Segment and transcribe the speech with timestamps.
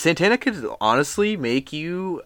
[0.00, 2.22] Santana could honestly make you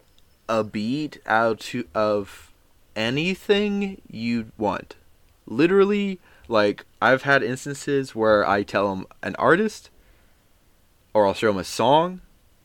[0.47, 2.53] a beat out to, of
[2.95, 4.95] anything you want.
[5.45, 9.89] Literally, like I've had instances where I tell him an artist,
[11.13, 12.21] or I'll show him a song,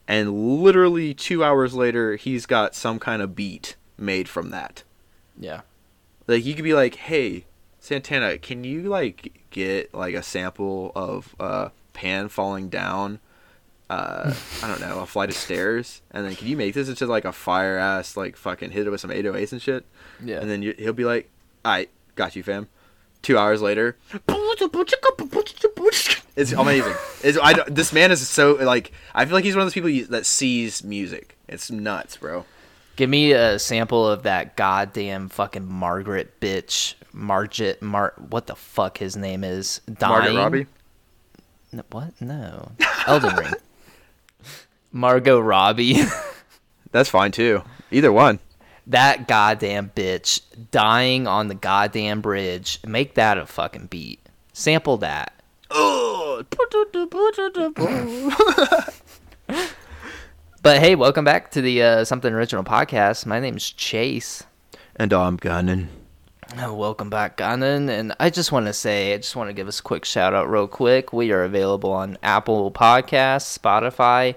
[0.07, 4.85] and literally two hours later, he's got some kind of beat made from that.
[5.37, 5.63] Yeah.
[6.29, 7.47] Like you could be like, "Hey,
[7.81, 13.19] Santana, can you like get like a sample of uh, Pan falling down?"
[13.91, 14.33] Uh,
[14.63, 17.25] I don't know, a flight of stairs, and then can you make this into like
[17.25, 19.85] a fire ass like fucking hit it with some 808s and shit?
[20.25, 20.39] Yeah.
[20.41, 21.29] And then you, he'll be like,
[21.65, 22.69] "I got you, fam."
[23.21, 23.97] Two hours later,
[26.37, 26.95] it's amazing.
[27.25, 29.91] It's, I, this man is so like I feel like he's one of those people
[30.11, 31.37] that sees music.
[31.49, 32.45] It's nuts, bro.
[32.95, 38.99] Give me a sample of that goddamn fucking Margaret bitch, Margit, Mar, what the fuck
[38.99, 40.35] his name is, dying.
[40.35, 40.67] Margaret Robbie.
[41.73, 42.21] No, what?
[42.21, 42.71] No,
[43.09, 43.53] Elden Ring.
[44.93, 45.97] Margot Robbie.
[46.93, 47.63] That's fine too.
[47.91, 48.39] Either one.
[48.87, 52.81] that goddamn bitch dying on the goddamn bridge.
[52.87, 54.21] Make that a fucking beat.
[54.53, 55.33] Sample that.
[55.71, 56.45] Oh.
[60.63, 63.25] But hey, welcome back to the uh, Something Original podcast.
[63.25, 64.45] My name's Chase.
[64.95, 65.89] And I'm Gannon.
[66.59, 67.89] Oh, welcome back, Gannon.
[67.89, 70.35] And I just want to say, I just want to give us a quick shout
[70.35, 71.15] out, real quick.
[71.15, 74.35] We are available on Apple Podcasts, Spotify,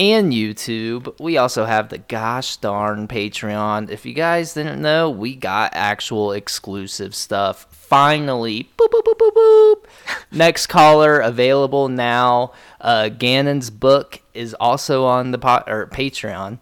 [0.00, 1.14] and YouTube.
[1.20, 3.90] We also have the gosh darn Patreon.
[3.90, 7.66] If you guys didn't know, we got actual exclusive stuff.
[7.70, 9.84] Finally, boop boop boop boop boop.
[10.32, 12.52] Next caller available now.
[12.80, 16.60] Uh, Gannon's book is also on the po- or Patreon.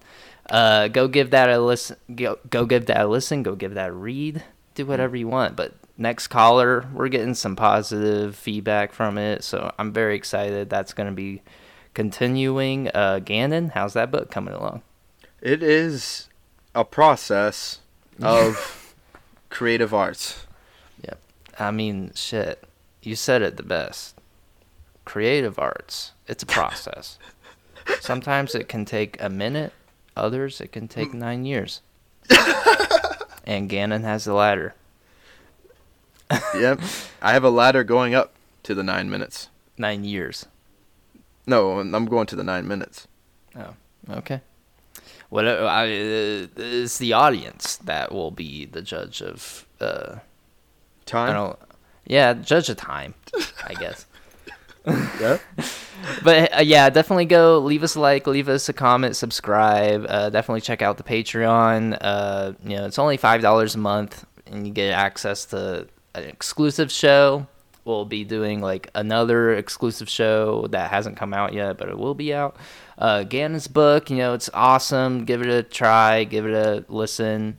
[0.51, 1.97] Uh, go give that a listen.
[2.13, 3.45] Go, go give that a listen.
[3.45, 4.43] Go give that a read.
[4.75, 5.55] Do whatever you want.
[5.55, 10.69] But next caller, we're getting some positive feedback from it, so I'm very excited.
[10.69, 11.43] That's going to be
[11.99, 12.89] continuing.
[12.95, 14.83] Uh, Gannon, how's that book coming along?
[15.43, 16.29] It is
[16.73, 17.81] a process
[18.23, 18.95] of
[19.51, 20.47] creative arts.
[21.03, 21.19] Yep.
[21.59, 22.63] I mean, shit.
[23.03, 24.15] You said it the best.
[25.05, 26.13] Creative arts.
[26.29, 27.19] It's a process.
[27.99, 29.73] Sometimes it can take a minute.
[30.17, 31.81] Others it can take nine years.
[33.45, 34.77] and Gannon has the ladder.
[36.55, 36.79] Yep.
[37.21, 39.49] I have a ladder going up to the nine minutes.
[39.77, 40.47] Nine years.
[41.49, 43.09] No, I'm going to the nine minutes.
[43.57, 43.75] Oh,
[44.11, 44.43] okay.
[45.31, 49.67] What uh, I, uh, it's the audience that will be the judge of.
[49.81, 50.21] Uh, I
[51.07, 51.33] Time.
[51.35, 51.59] don't.
[52.07, 53.15] Yeah, judge of time,
[53.67, 54.07] I guess.
[55.21, 55.41] Yep.
[56.23, 60.07] But uh, yeah, definitely go leave us a like, leave us a comment, subscribe.
[60.09, 61.99] Uh, definitely check out the Patreon.
[62.01, 66.25] Uh, you know, it's only five dollars a month, and you get access to an
[66.25, 67.47] exclusive show.
[67.89, 72.15] We'll be doing like another exclusive show that hasn't come out yet, but it will
[72.15, 72.55] be out.
[72.99, 75.25] Uh, Gannon's book, you know, it's awesome.
[75.25, 77.57] Give it a try, give it a listen.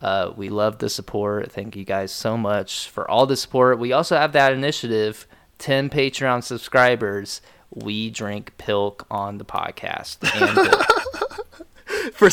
[0.00, 1.52] Uh, we love the support.
[1.52, 3.78] Thank you guys so much for all the support.
[3.78, 5.26] We also have that initiative
[5.58, 7.42] 10 Patreon subscribers.
[7.68, 10.26] We drink pilk on the podcast.
[12.12, 12.28] For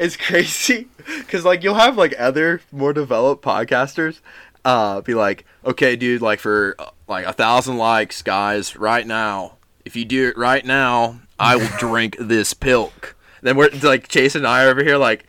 [0.00, 0.88] it's crazy
[1.18, 4.20] because like you'll have like other more developed podcasters
[4.66, 9.56] uh be like, okay, dude, like for uh, like a thousand likes, guys, right now.
[9.84, 13.14] If you do it right now, I will drink this pilk.
[13.42, 15.26] Then we're like Chase and I are over here like,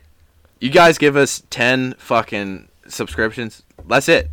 [0.59, 3.61] you guys give us ten fucking subscriptions.
[3.87, 4.29] That's it,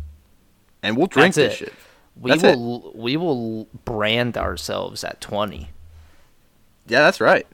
[0.81, 1.65] and we'll drink That's this it.
[1.65, 1.73] shit.
[2.19, 5.69] we That's will we will brand ourselves at 20.
[6.87, 7.45] Yeah, that's right.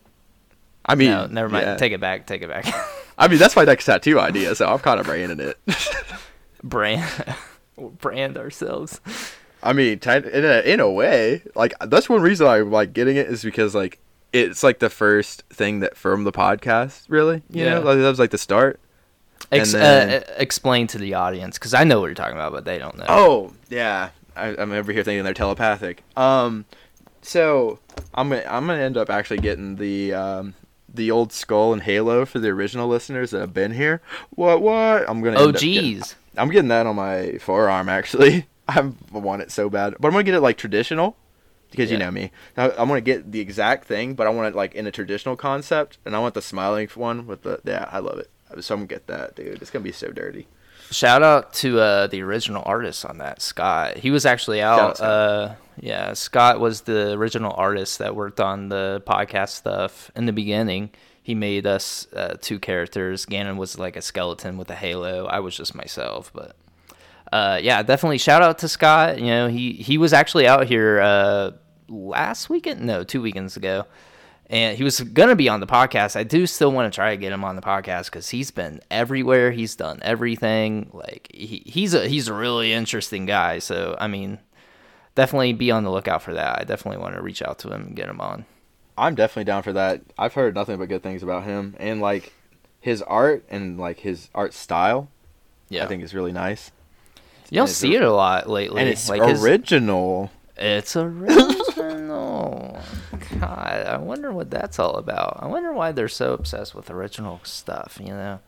[0.85, 1.66] I mean, No, never mind.
[1.66, 1.75] yeah.
[1.78, 2.25] Take it back.
[2.25, 2.66] Take it back.
[3.17, 5.57] I mean, that's my next tattoo idea, so I'm kind of branding it.
[6.63, 7.35] brand
[7.99, 8.99] brand ourselves.
[9.63, 13.27] I mean, in a in a way, like that's one reason I like getting it
[13.27, 13.99] is because like
[14.33, 17.44] it's like the first thing that from the podcast, really.
[17.49, 17.73] You Yeah.
[17.75, 18.79] know, like, that was like the start.
[19.51, 22.63] Ex- then- uh, explain to the audience cuz I know what you're talking about, but
[22.66, 23.05] they don't know.
[23.07, 26.03] Oh yeah, I, I'm over here thinking they're telepathic.
[26.16, 26.66] Um,
[27.22, 27.79] so
[28.13, 30.53] I'm gonna I'm gonna end up actually getting the um
[30.93, 34.02] the old skull and halo for the original listeners that have been here.
[34.31, 35.05] What what?
[35.09, 35.37] I'm gonna.
[35.37, 35.59] Oh, up getting-
[35.99, 36.16] geez.
[36.37, 38.47] I'm getting that on my forearm actually.
[38.67, 41.17] I want it so bad, but I'm gonna get it like traditional
[41.72, 42.31] because you know me.
[42.55, 45.35] Now, I'm gonna get the exact thing, but I want it like in a traditional
[45.35, 47.89] concept, and I want the smiling one with the yeah.
[47.91, 48.29] I love it.
[48.63, 49.61] So I'm gonna get that, dude.
[49.61, 50.47] It's gonna be so dirty.
[50.91, 53.97] Shout out to uh, the original artist on that, Scott.
[53.97, 54.97] He was actually out, out.
[54.97, 55.09] Scott.
[55.09, 60.34] Uh, yeah, Scott was the original artist that worked on the podcast stuff in the
[60.34, 60.91] beginning.
[61.23, 63.26] He made us uh, two characters.
[63.26, 65.28] Gannon was like a skeleton with a halo.
[65.28, 66.56] I was just myself, but
[67.32, 69.20] uh, yeah, definitely shout out to Scott.
[69.20, 71.52] You know, he he was actually out here uh,
[71.88, 73.85] last weekend, no, two weekends ago,
[74.50, 76.16] and he was gonna be on the podcast.
[76.16, 78.82] I do still want to try to get him on the podcast because he's been
[78.90, 79.52] everywhere.
[79.52, 80.90] He's done everything.
[80.91, 83.59] Like he, he's a he's a really interesting guy.
[83.59, 84.40] So I mean,
[85.16, 86.59] definitely be on the lookout for that.
[86.59, 88.46] I definitely want to reach out to him and get him on.
[89.01, 90.01] I'm definitely down for that.
[90.17, 92.33] I've heard nothing but good things about him and like
[92.79, 95.09] his art and like his art style.
[95.69, 96.71] Yeah, I think is really nice.
[97.49, 98.79] you don't see it a lot lately.
[98.81, 100.29] And it's like his- original.
[100.55, 102.79] It's original.
[103.39, 105.39] God, I wonder what that's all about.
[105.41, 107.97] I wonder why they're so obsessed with original stuff.
[107.99, 108.39] You know,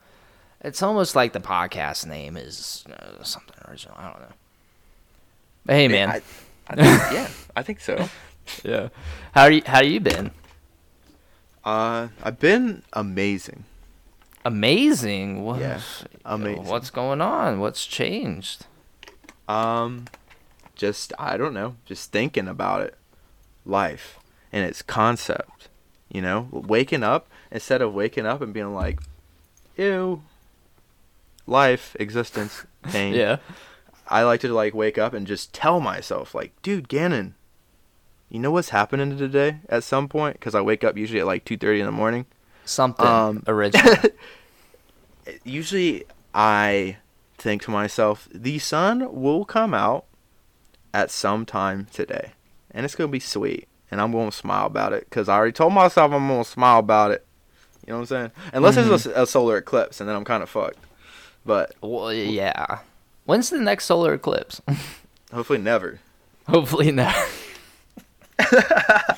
[0.62, 3.96] it's almost like the podcast name is uh, something original.
[3.98, 4.34] I don't know.
[5.66, 6.10] But hey, man.
[6.10, 6.22] I,
[6.68, 6.78] I think,
[7.14, 8.08] yeah, I think so.
[8.64, 8.90] yeah.
[9.34, 10.30] How are you How you been?
[11.64, 13.64] Uh, I've been amazing.
[14.46, 15.44] Amazing.
[15.44, 15.80] What, Yeah,
[16.26, 16.66] amazing.
[16.66, 17.60] What's going on?
[17.60, 18.66] What's changed?
[19.48, 20.06] Um,
[20.76, 22.96] just I don't know, just thinking about it,
[23.66, 24.20] life
[24.52, 25.70] and its concept.
[26.12, 29.00] You know, waking up instead of waking up and being like,
[29.78, 30.22] "Ew."
[31.48, 33.14] Life, existence, pain.
[33.16, 33.38] Yeah.
[34.08, 37.36] I like to like wake up and just tell myself like, "Dude, Gannon,
[38.30, 41.46] you know what's happening today?" At some point, because I wake up usually at like
[41.46, 42.26] two thirty in the morning.
[42.66, 43.94] Something Um, original.
[45.44, 46.98] usually I
[47.38, 50.06] think to myself, the sun will come out
[50.94, 52.32] at some time today,
[52.72, 55.74] and it's gonna be sweet, and I'm gonna smile about it because I already told
[55.74, 57.26] myself I'm gonna smile about it.
[57.86, 58.32] You know what I'm saying?
[58.54, 60.78] Unless there's a, a solar eclipse, and then I'm kind of fucked.
[61.46, 62.80] But well, yeah.
[63.26, 64.62] When's the next solar eclipse?
[65.34, 66.00] hopefully never.
[66.48, 67.16] Hopefully not.
[68.40, 69.16] I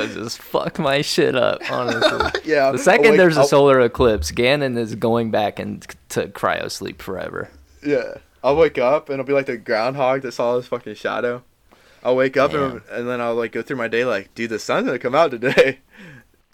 [0.00, 2.40] would just fuck my shit up, honestly.
[2.44, 2.72] Yeah.
[2.72, 7.02] The second I'll there's a wake- solar eclipse, Gannon is going back into cryo sleep
[7.02, 7.50] forever.
[7.84, 8.14] Yeah.
[8.42, 11.42] I'll wake up and it'll be like the groundhog that saw his fucking shadow.
[12.02, 14.58] I'll wake up and, and then I'll like go through my day like, dude, the
[14.58, 15.80] sun's gonna come out today.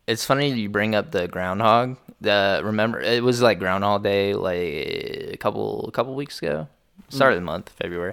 [0.06, 1.96] It's funny you bring up the groundhog.
[2.20, 6.68] The remember it was like Groundhog Day like a couple a couple weeks ago,
[7.08, 8.12] start of the month, February.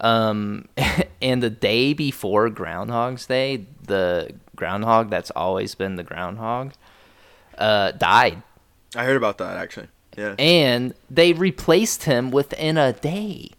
[0.00, 0.68] Um,
[1.22, 6.72] and the day before Groundhog's Day, the groundhog that's always been the groundhog,
[7.58, 8.42] uh, died,
[8.94, 9.88] I heard about that actually.
[10.16, 10.34] Yeah.
[10.38, 13.50] and they replaced him within a day.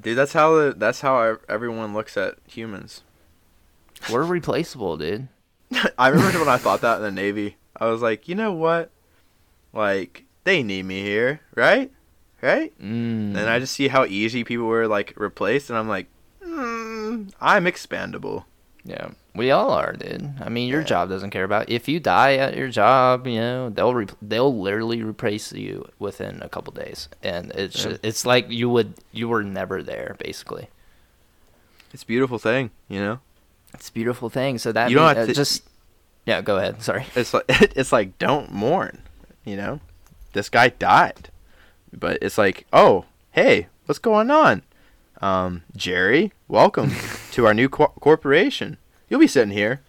[0.00, 3.02] Dude, that's how the, that's how everyone looks at humans.
[4.10, 5.26] We're replaceable, dude.
[5.98, 7.56] I remember when I thought that in the Navy.
[7.78, 8.90] I was like, you know what?
[9.72, 11.90] Like, they need me here, right?
[12.42, 12.72] Right?
[12.78, 13.36] Mm.
[13.36, 16.06] And I just see how easy people were like replaced, and I'm like,
[16.44, 18.44] mm, I'm expandable.
[18.84, 20.30] Yeah, we all are, dude.
[20.40, 20.86] I mean, your Yeah.
[20.86, 23.26] job doesn't care about if you die at your job.
[23.26, 27.92] You know, they'll re- they'll literally replace you within a couple days, and it's Yeah.
[27.92, 30.68] ju- it's like you would you were never there, basically.
[31.92, 33.18] It's a beautiful thing, you know.
[33.74, 34.58] It's a beautiful thing.
[34.58, 35.64] So that You don't have uh, to- just
[36.26, 36.40] yeah.
[36.42, 36.82] Go ahead.
[36.82, 37.06] Sorry.
[37.16, 39.02] It's like it's like don't mourn,
[39.44, 39.80] you know.
[40.32, 41.30] This guy died,
[41.92, 44.62] but it's like, oh, hey, what's going on?
[45.20, 46.92] Um, Jerry, welcome
[47.32, 48.76] to our new co- corporation.
[49.08, 49.80] You'll be sitting here,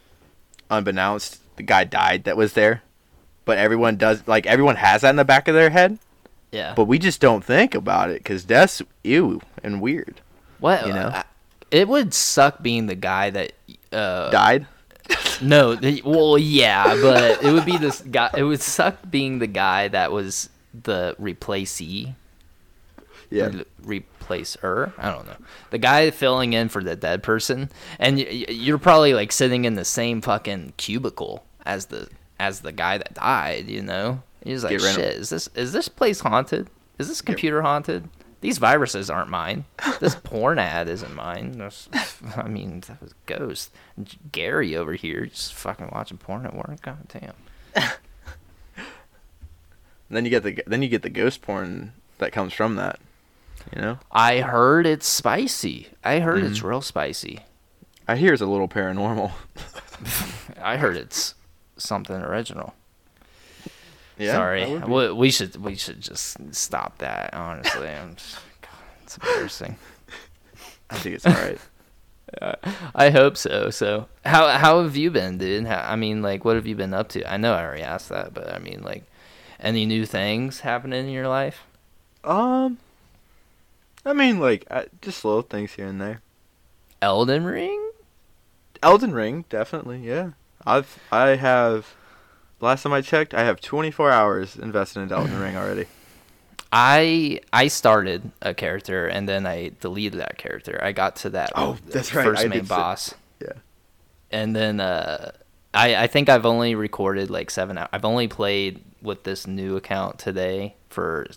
[0.70, 2.84] unbeknownst, the guy died that was there,
[3.46, 5.98] but everyone does like everyone has that in the back of their head,
[6.52, 6.74] Yeah.
[6.76, 10.22] but we just don't think about it because that's ew and weird.
[10.60, 11.08] what you know?
[11.08, 11.24] uh,
[11.72, 13.54] it would suck being the guy that
[13.92, 14.68] uh Died.
[15.42, 18.30] No, the, well, yeah, but it would be this guy.
[18.36, 20.50] It would suck being the guy that was
[20.84, 22.16] the replacee.
[23.30, 23.52] Yeah.
[23.84, 24.94] Re- replacer.
[24.98, 25.36] I don't know.
[25.70, 27.70] The guy filling in for the dead person,
[28.00, 32.08] and you're probably like sitting in the same fucking cubicle as the
[32.40, 33.68] as the guy that died.
[33.68, 35.00] You know, he's like, shit.
[35.00, 36.70] Is this is this place haunted?
[37.00, 38.08] Is this computer haunted?
[38.40, 39.66] These viruses aren't mine.
[40.00, 41.58] This porn ad isn't mine.
[41.58, 41.90] This-
[42.36, 43.72] I mean, that was Ghost.
[44.32, 46.82] Gary over here just fucking watching porn at work.
[46.82, 47.34] God damn.
[50.10, 53.00] Then you get the then you get the ghost porn that comes from that.
[53.76, 55.88] You know, I heard it's spicy.
[56.04, 56.68] I heard it's Mm-hmm.
[56.68, 57.40] real spicy.
[58.08, 59.32] I hear it's a little paranormal.
[60.62, 61.36] I heard it's
[61.76, 62.74] something original.
[64.18, 67.34] yeah, Sorry, that would be- we, we should we should just stop that.
[67.34, 68.72] Honestly, I'm just, God,
[69.04, 69.76] it's embarrassing.
[70.90, 71.60] I think it's all right.
[72.96, 73.70] I hope so.
[73.70, 75.66] So, how how have you been, dude?
[75.66, 77.30] How, I mean, like, what have you been up to?
[77.30, 79.04] I know I already asked that, but I mean, like,
[79.60, 81.64] any new things happening in your life?
[82.24, 82.78] Um,
[84.06, 86.22] I mean, like uh, just little things here and there.
[87.02, 87.92] Elden Ring?
[88.84, 90.32] Elden Ring, definitely, yeah.
[90.66, 91.96] I've I have.
[92.60, 95.86] Last time I checked, I have 24 hours invested in Elden Ring already.
[96.72, 100.80] I I started a character and then I deleted that character.
[100.84, 103.16] I got to that Oh, that's right, first I main did say- boss.
[103.40, 103.54] yeah.
[104.32, 105.32] And then uh
[105.78, 107.78] I I think I've only recorded like seven.
[107.78, 111.28] I've only played with this new account today for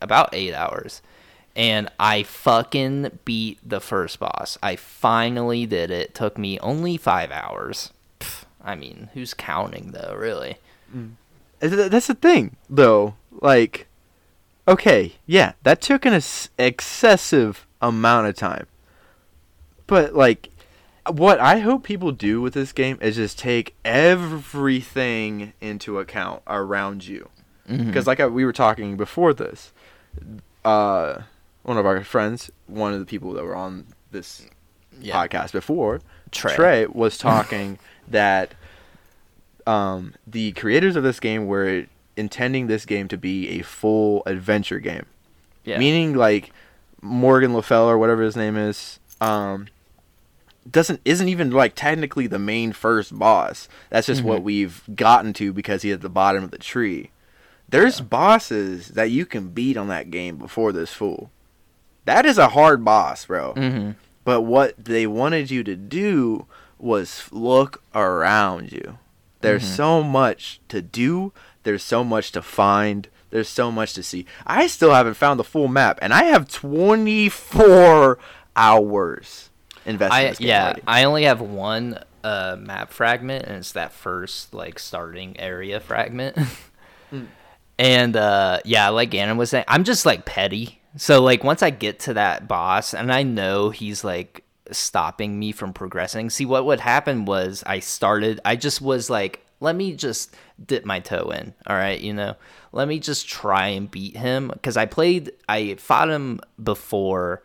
[0.00, 1.02] about eight hours,
[1.56, 4.58] and I fucking beat the first boss.
[4.62, 6.14] I finally did it.
[6.14, 7.90] Took me only five hours.
[8.20, 10.14] Pff, I mean, who's counting though?
[10.16, 10.58] Really?
[10.94, 11.12] Mm.
[11.60, 13.14] Th- That's the thing, though.
[13.40, 13.86] Like,
[14.66, 18.66] okay, yeah, that took an ex- excessive amount of time.
[19.86, 20.49] But, like,
[21.10, 27.06] what I hope people do with this game is just take everything into account around
[27.06, 27.28] you.
[27.68, 27.86] Mm-hmm.
[27.86, 29.72] Because, like I, we were talking before this,
[30.64, 31.22] uh,
[31.62, 34.46] one of our friends, one of the people that were on this
[35.00, 35.14] Yeah.
[35.14, 36.00] podcast before,
[36.32, 36.86] Trey.
[36.86, 38.54] was talking that
[39.66, 41.86] um, the creators of this game were
[42.16, 45.06] intending this game to be a full adventure game,
[45.64, 45.78] Yeah.
[45.78, 46.52] meaning like
[47.02, 49.68] Morgan Le Fay or whatever his name is, um,
[50.68, 53.68] doesn't isn't even like technically the main first boss.
[53.90, 54.44] That's just what Mhm.
[54.44, 57.10] we've gotten to because he's at the bottom of the tree.
[57.68, 61.30] There's bosses that you can beat on that game before this fool.
[62.04, 63.54] That is a hard boss, bro.
[63.54, 63.90] mm-hmm.
[64.24, 66.46] But what they wanted you to do
[66.78, 68.98] was look around you.
[69.40, 69.76] There's Mhm.
[69.76, 74.26] so much to do, there's so much to find, there's so much to see.
[74.46, 78.18] I still haven't found the full map, and I have 24
[78.56, 79.50] hours
[79.86, 80.82] invested in I yeah, already.
[80.86, 86.36] I only have one uh, map fragment, and it's that first like starting area fragment.
[87.10, 87.24] Hmm.
[87.76, 90.80] And uh, yeah, like Gannon was saying, I'm just like petty.
[90.96, 95.50] So like once I get to that boss, and I know he's like stopping me
[95.50, 96.30] from progressing.
[96.30, 98.38] See, what would happen was I started.
[98.44, 101.54] I just was like, let me just dip my toe in.
[101.66, 102.36] All right, you know,
[102.72, 105.32] let me just try and beat him because I played.
[105.48, 107.42] I fought him before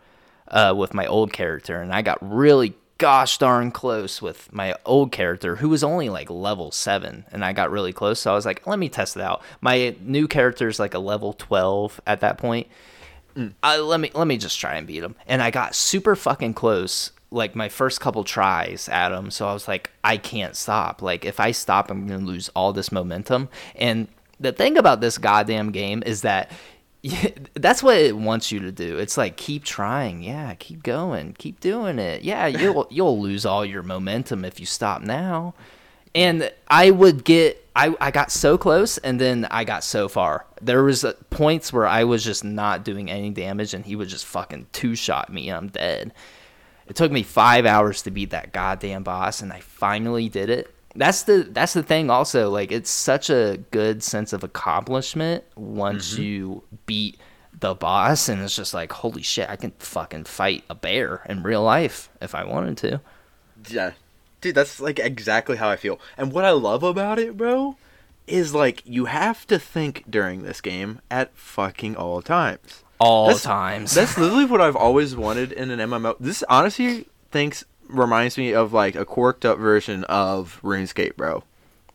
[0.47, 5.11] uh, with my old character, and I got really gosh darn close with my old
[5.11, 8.45] character who was only like level 7 and I got really close so I was
[8.45, 9.41] like let me test it out.
[9.59, 12.67] My new character is like a level 12 at that point.
[13.61, 15.15] I, let me let me just try and beat him.
[15.27, 19.29] And I got super fucking close like my first couple tries at him.
[19.29, 21.01] So I was like I can't stop.
[21.01, 23.49] Like if I stop I'm going to lose all this momentum.
[23.75, 24.07] And
[24.39, 26.49] the thing about this goddamn game is that
[27.53, 28.97] that's what it wants you to do.
[28.97, 32.23] It's like keep trying, yeah, keep going, keep doing it.
[32.23, 35.53] Yeah, you'll you'll lose all your momentum if you stop now.
[36.13, 40.45] And I would get I, I got so close and then I got so far.
[40.61, 44.07] There was uh, points where I was just not doing any damage and he would
[44.07, 46.13] just fucking two shot me and I'm dead.
[46.87, 50.73] It took me 5 hours to beat that goddamn boss and I finally did it.
[50.95, 56.13] That's the that's the thing also like it's such a good sense of accomplishment once
[56.13, 56.23] mm-hmm.
[56.23, 57.17] you beat
[57.59, 61.43] the boss and it's just like holy shit I can fucking fight a bear in
[61.43, 63.01] real life if I wanted to.
[63.67, 63.91] Yeah.
[64.41, 65.99] Dude, that's like exactly how I feel.
[66.17, 67.77] And what I love about it, bro,
[68.27, 72.83] is like you have to think during this game at fucking all times.
[72.99, 73.93] All That's- times.
[73.93, 76.15] That's literally what I've always wanted in an MMO.
[76.19, 81.43] This honestly thinks reminds me of like a quirked up version of RuneScape, bro.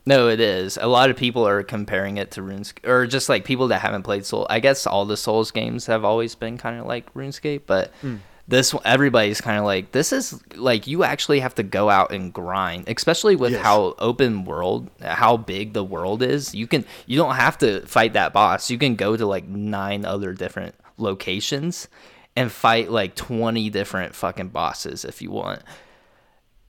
[0.05, 0.77] No, it is.
[0.81, 4.03] A lot of people are comparing it to RuneScape, or just like people that haven't
[4.03, 4.47] played Soul.
[4.49, 8.15] I guess all the Souls games have always been kind of like RuneScape, but hmm.
[8.47, 12.33] this everybody's kind of like this is like you actually have to go out and
[12.33, 13.61] grind, especially with Yes.
[13.61, 16.55] how open world, how big the world is.
[16.55, 18.71] You can you don't have to fight that boss.
[18.71, 21.87] You can go to like nine other different locations
[22.35, 25.61] and fight like 20 different fucking bosses if you want.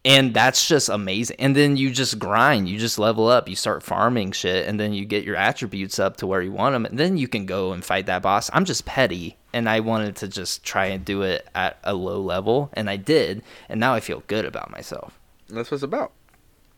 [0.05, 1.37] And that's just amazing.
[1.39, 2.69] And then you just grind.
[2.69, 3.49] You just level up.
[3.49, 6.73] You start farming shit and then you get your attributes up to where you want
[6.73, 8.51] them and then you can go and fight that boss.
[8.53, 12.21] I'm just petty and i wanted to just try and do it at a low
[12.21, 15.19] level and i did and now i feel good about myself.
[15.49, 16.13] That's what it's about.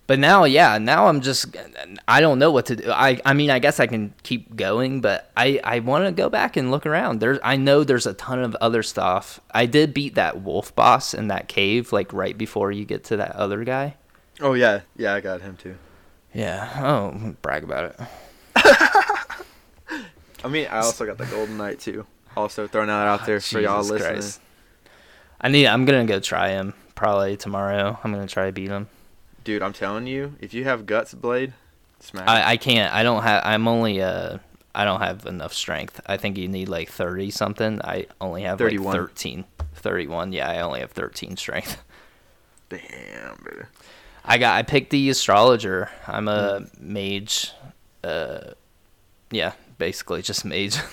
[0.07, 1.57] But now yeah now i'm just
[2.07, 5.01] i don't know what to do i i mean i guess i can keep going
[5.01, 8.15] but i i want to go back and look around there's i know there's a
[8.15, 12.37] ton of other stuff i did beat that wolf boss in that cave like right
[12.37, 13.95] before you get to that other guy
[14.41, 15.77] Oh yeah, yeah, I got him too.
[16.33, 16.69] Yeah.
[16.83, 18.01] Oh, brag about it.
[20.45, 22.07] I mean, I also got the Golden Knight too.
[22.37, 24.13] Also throwing that out there ah, for y'all Jesus listening.
[24.15, 24.41] Christ.
[25.41, 25.67] I need.
[25.67, 27.99] I'm gonna go try him probably tomorrow.
[28.03, 28.89] I'm gonna try to beat him.
[29.45, 31.53] Dude, I'm telling you, if you have guts blade,
[32.01, 32.27] smack.
[32.29, 32.93] I, I can't.
[32.95, 33.43] I don't have.
[33.45, 34.03] I'm only.
[34.03, 34.39] Uh.
[34.77, 36.01] I don't have enough strength.
[36.07, 37.81] I think you need like 30 something.
[37.85, 38.87] I only have 31.
[38.97, 39.45] like 13.
[39.77, 40.33] 31.
[40.33, 41.81] Yeah, I only have 13 strength.
[42.71, 43.67] Damn, bro.
[44.25, 44.57] I got.
[44.57, 45.91] I picked the astrologer.
[46.09, 46.81] I'm a Mm.
[46.81, 47.53] mage.
[48.03, 48.55] Uh.
[49.31, 50.77] Yeah, basically just mage.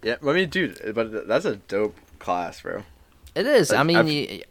[0.00, 2.84] Yeah, I mean, dude, but that's a dope class, bro.
[3.34, 3.72] It is.
[3.72, 4.42] I Like, mean, I've- you,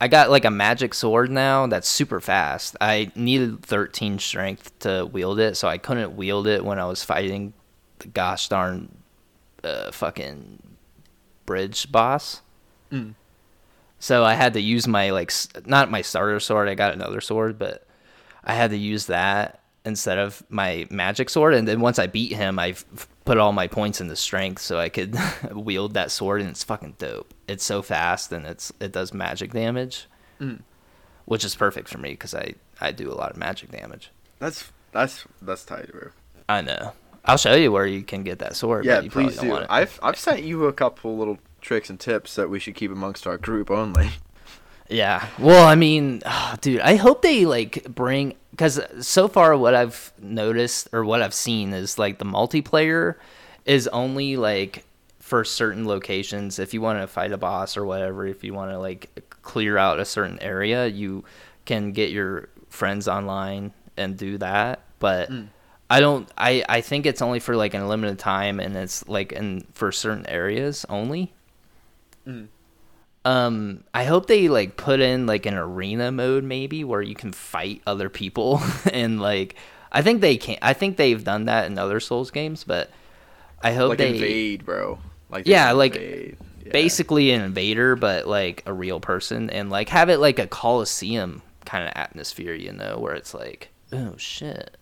[0.00, 2.76] I got like a magic sword now that's super fast.
[2.80, 7.04] I needed 13 strength to wield it, so I couldn't wield it when I was
[7.04, 7.54] fighting
[8.00, 8.88] the gosh darn
[9.62, 10.62] uh, fucking
[11.46, 12.42] bridge boss.
[12.92, 13.14] Mm.
[13.98, 15.32] So I had to use my like
[15.64, 16.68] not my starter sword.
[16.68, 17.86] I got another sword, but
[18.44, 21.54] I had to use that instead of my magic sword.
[21.54, 22.84] And then once I beat him, I f-
[23.24, 25.16] put all my points into strength so I could
[25.52, 27.32] wield that sword, and it's fucking dope.
[27.48, 30.06] It's so fast and it's it does magic damage,
[30.40, 30.60] Mm.
[31.26, 34.10] which is perfect for me because I I do a lot of magic damage.
[34.38, 36.08] That's that's that's tight, bro.
[36.48, 36.92] I know.
[37.26, 38.84] I'll show you where you can get that sword.
[38.84, 39.50] Yeah, but you probably please don't do.
[39.52, 39.70] want it.
[39.70, 43.26] I've I've sent you a couple little tricks and tips that we should keep amongst
[43.26, 44.10] our group only.
[44.88, 45.28] Yeah.
[45.38, 46.22] Well, I mean,
[46.60, 51.34] dude, I hope they like bring because so far what I've noticed or what I've
[51.34, 53.16] seen is like the multiplayer
[53.64, 54.84] is only like
[55.18, 56.58] for certain locations.
[56.58, 59.78] If you want to fight a boss or whatever, if you want to like clear
[59.78, 61.24] out a certain area, you
[61.64, 64.80] can get your friends online and do that.
[64.98, 65.44] But hmm.
[65.90, 66.28] I don't.
[66.36, 69.92] I I think it's only for like an limited time, and it's like in for
[69.92, 71.32] certain areas only.
[72.24, 72.44] Hmm.
[73.24, 77.32] Um, I hope they like put in like an arena mode maybe where you can
[77.32, 78.60] fight other people
[78.92, 79.56] and like
[79.90, 82.90] I think they can I think they've done that in other Souls games, but
[83.62, 84.98] I hope like they invade, bro.
[85.30, 86.36] Like Yeah, like, invade.
[86.64, 86.72] Yeah.
[86.72, 91.42] basically an invader but like a real person and like have it like a coliseum
[91.64, 94.76] kind of atmosphere, you know, where it's like, oh shit.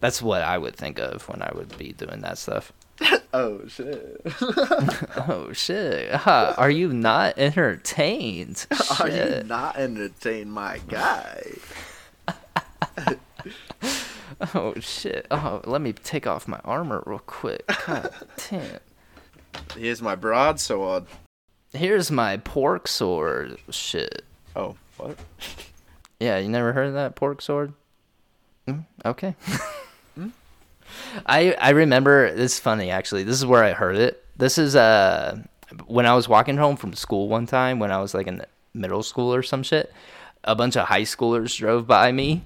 [0.00, 2.72] That's what I would think of when I would be doing that stuff.
[3.34, 4.20] Oh shit.
[5.16, 6.12] Oh shit.
[6.12, 8.64] Huh, are you not entertained?
[9.00, 11.42] Are you not entertained, my guy?
[14.54, 15.26] Oh shit!
[15.30, 17.66] Oh, let me take off my armor real quick.
[17.86, 18.10] God
[18.50, 18.78] damn.
[19.76, 21.06] Here's my broadsword.
[21.72, 23.58] Here's my pork sword.
[23.70, 24.24] Shit.
[24.54, 25.18] Oh, what?
[26.20, 27.72] Yeah, you never heard of that pork sword?
[28.68, 29.34] Mm, okay.
[31.26, 33.24] I I remember this is funny actually.
[33.24, 34.24] This is where I heard it.
[34.36, 35.42] This is uh
[35.86, 39.02] when I was walking home from school one time when I was like in middle
[39.02, 39.92] school or some shit.
[40.44, 42.44] A bunch of high schoolers drove by me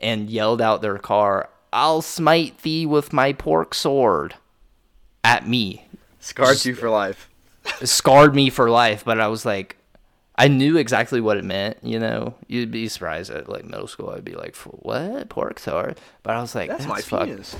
[0.00, 4.34] and yelled out their car, "I'll smite thee with my pork sword."
[5.24, 5.88] At me.
[6.20, 7.28] Scarred you for life.
[7.82, 9.77] Scarred me for life, but I was like
[10.38, 12.34] I knew exactly what it meant, you know.
[12.46, 14.10] You'd be surprised at like middle school.
[14.10, 17.56] I'd be like, what pork sword?" But I was like, That's, "That's, my fuck- penis.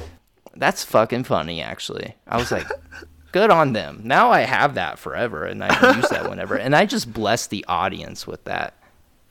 [0.55, 2.69] That's fucking funny, actually." I was like,
[3.33, 6.55] "Good on them." Now I have that forever, and I can use that whenever.
[6.55, 8.75] And I just bless the audience with that.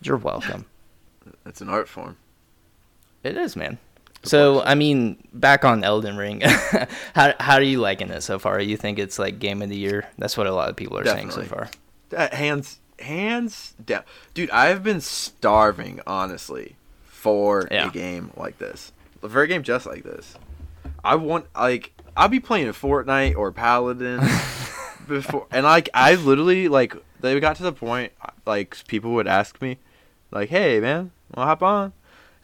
[0.01, 0.65] You're welcome.
[1.45, 2.17] It's an art form.
[3.23, 3.77] It is, man.
[4.23, 6.41] So I mean, back on Elden Ring,
[7.15, 8.59] how how are you liking it so far?
[8.59, 10.05] You think it's like game of the year?
[10.17, 11.69] That's what a lot of people are saying so far.
[12.15, 14.49] Uh, hands hands down, dude.
[14.51, 17.87] I've been starving, honestly, for Yeah.
[17.87, 18.91] a game like this.
[19.27, 20.35] For a game just like this.
[21.03, 24.19] I want like I'll be playing Fortnite or Paladin
[25.07, 28.11] before, and like I literally like they got to the point
[28.45, 29.77] like people would ask me,
[30.31, 31.93] like, "Hey man, wanna hop on?"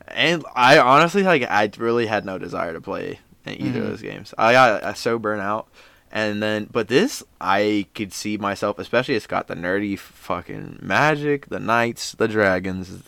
[0.08, 3.84] And I honestly like I really had no desire to play in either Mhm.
[3.84, 4.34] of those games.
[4.38, 5.68] I got uh, so burnt out.
[6.16, 11.48] And then, but this, I could see myself, especially it's got the nerdy fucking magic,
[11.50, 13.02] the knights, the dragons.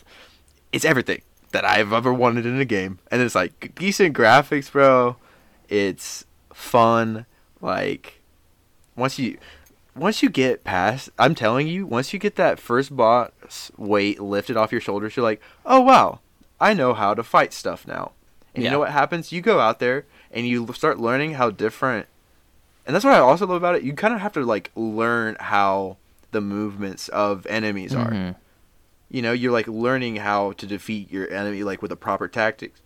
[0.72, 2.98] It's everything that I've ever wanted in a game.
[3.12, 5.18] And it's like decent graphics, bro.
[5.70, 7.28] It's fun.
[7.62, 8.22] Like,
[8.96, 9.38] once you,
[9.96, 14.58] once you get past, I'm telling you, once you get that first boss weight lifted
[14.58, 16.22] off your shoulders, you're like, oh wow,
[16.60, 18.14] I know how to fight stuff now.
[18.56, 18.70] And Yeah.
[18.70, 19.32] you know what happens?
[19.32, 22.08] You go out there and you start learning how different
[22.86, 23.84] and that's what I also love about it.
[23.84, 25.98] You kind of have to like learn how
[26.32, 28.12] the movements of enemies are.
[28.12, 28.36] Mhm.
[29.10, 32.82] You know, you're like learning how to defeat your enemy like with the proper tactics.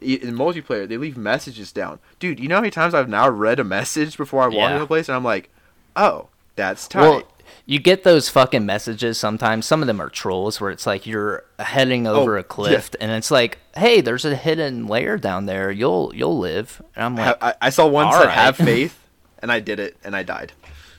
[0.00, 1.98] In multiplayer, they leave messages down.
[2.18, 4.70] Dude, you know how many times I've now read a message before I walk Yeah.
[4.72, 5.50] into a place and I'm like,
[5.94, 7.22] "Oh, that's tight." Well,
[7.66, 9.66] you get those fucking messages sometimes.
[9.66, 13.10] Some of them are trolls where it's like you're heading over Oh, a cliff and
[13.12, 15.70] it's like, "Hey, there's a hidden layer down there.
[15.70, 18.30] You'll you'll live." And I'm like, I, I saw one said right.
[18.30, 18.98] have faith
[19.42, 20.52] and I did it and I died.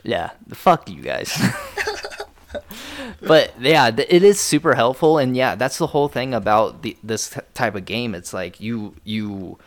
[0.04, 1.38] "Yeah, fuck you guys."
[3.22, 7.38] but yeah, it is super helpful and yeah, that's the whole thing about the, this
[7.54, 8.14] type of game.
[8.16, 9.58] It's like you you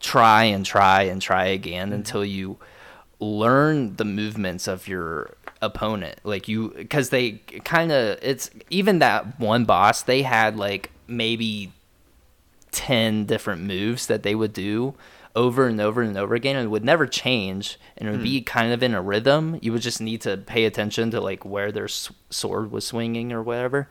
[0.00, 1.94] try and try and try again Mm-hmm.
[1.94, 2.58] until you
[3.20, 7.30] learn the movements of your opponent like you because they
[7.62, 11.70] kind of it's even that one boss they had like maybe
[12.72, 14.92] 10 different moves that they would do
[15.34, 18.40] over and over and over again and it would never change and it would be
[18.40, 18.44] hmm.
[18.44, 19.58] kind of in a rhythm.
[19.62, 23.42] You would just need to pay attention to like where their sword was swinging or
[23.42, 23.88] whatever.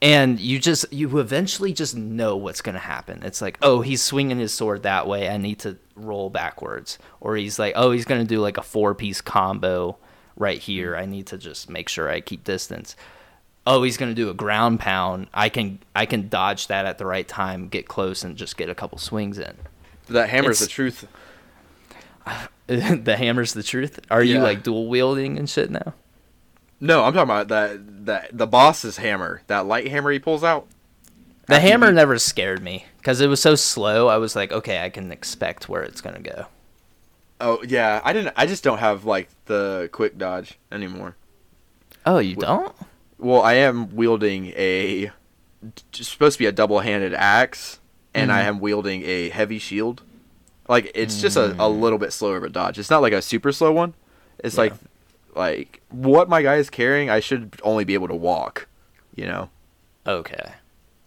[0.00, 3.22] And you just you eventually just know what's going to happen.
[3.22, 5.28] It's like oh he's swinging his sword that way.
[5.28, 6.98] I need to roll backwards.
[7.20, 9.96] Or he's like oh he's going to do like a four piece combo
[10.36, 10.94] right here.
[10.94, 11.02] Hmm.
[11.02, 12.96] I need to just make sure i keep distance.
[13.64, 15.28] Oh he's going to do a ground pound.
[15.32, 18.68] I can i can dodge that at the right time get close and just get
[18.68, 19.54] a couple swings in
[20.12, 21.06] That hammer's the truth.
[22.66, 25.92] the hammer's the truth are you like dual wielding and shit now
[26.80, 30.66] No, I'm talking about that that the boss's hammer, that light hammer he pulls out.
[31.46, 34.84] the hammer beat- never scared me because it was so slow i was like okay
[34.84, 36.46] i can expect where it's going to go
[37.44, 38.34] Oh yeah, I didn't.
[38.36, 41.16] I just don't have like the quick dodge anymore.
[42.06, 42.72] oh you don't
[43.18, 45.10] Well, I am wielding a
[45.90, 47.80] supposed to be a double-handed axe,
[48.14, 48.46] and I Mhm.
[48.46, 50.02] am wielding a heavy shield.
[50.68, 52.78] Like it's just a, a little bit slower of a dodge.
[52.78, 53.94] It's not like a super slow one.
[54.38, 54.60] It's Yeah.
[54.62, 54.72] like
[55.34, 57.08] like what my guy is carrying.
[57.10, 58.66] I should only be able to walk.
[59.14, 59.50] You know.
[60.06, 60.52] Okay.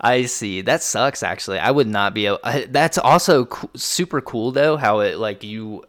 [0.00, 0.60] I see.
[0.60, 1.22] That sucks.
[1.22, 2.26] Actually, I would not be.
[2.26, 4.76] Able, I, that's also co- super cool though.
[4.76, 5.84] How it like you,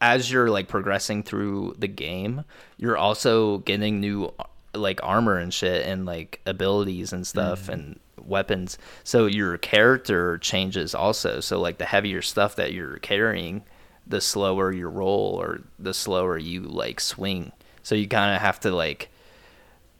[0.00, 2.44] as you're like progressing through the game,
[2.76, 4.32] you're also getting new
[4.74, 8.78] like armor and shit and like abilities and stuff and weapons.
[9.04, 11.40] So your character changes also.
[11.40, 13.64] So like the heavier stuff that you're carrying,
[14.06, 17.52] the slower you roll or the slower you like swing.
[17.82, 19.10] So you kind of have to like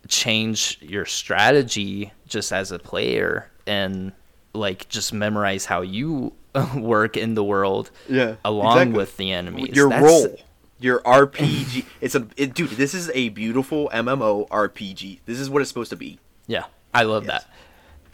[0.09, 4.13] change your strategy just as a player and
[4.55, 6.33] like just memorize how you
[6.77, 8.97] work in the world Yeah, along exactly.
[8.97, 9.77] with the enemies.
[9.77, 10.37] Your That's- role,
[10.79, 11.85] your RPG.
[12.01, 12.71] it's a it, dude.
[12.71, 15.21] This is a beautiful MMO RPG.
[15.27, 16.19] This is what it's supposed to be.
[16.47, 17.43] Yeah, I love Yes.
[17.45, 17.51] that.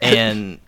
[0.02, 0.58] And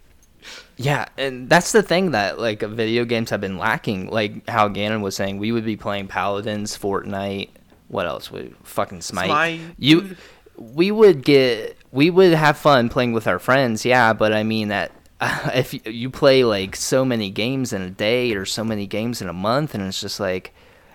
[0.76, 4.10] yeah, and that's the thing that like video games have been lacking.
[4.10, 7.50] Like how Gannon was saying, we would be playing Paladins, Fortnite.
[7.88, 8.30] What else?
[8.30, 9.26] We fucking Smite.
[9.26, 10.16] Smite, You,
[10.56, 13.84] we would get, we would have fun playing with our friends.
[13.84, 14.90] Yeah, but I mean that.
[15.54, 19.22] If you- you play like so many games in a day or so many games
[19.22, 20.52] in a month, and it's just like,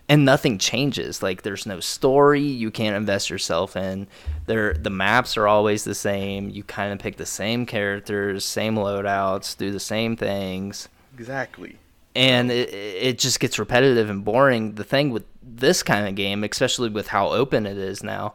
[0.10, 1.24] and nothing changes.
[1.24, 4.08] Like there's no story you can't invest yourself in.
[4.48, 6.50] There the maps are always the same.
[6.50, 11.78] You kind of pick the same characters, same loadouts, do the same things, Exactly.
[12.16, 14.74] and it it just gets repetitive and boring.
[14.76, 18.34] The thing with this kind of game, especially with how open it is now,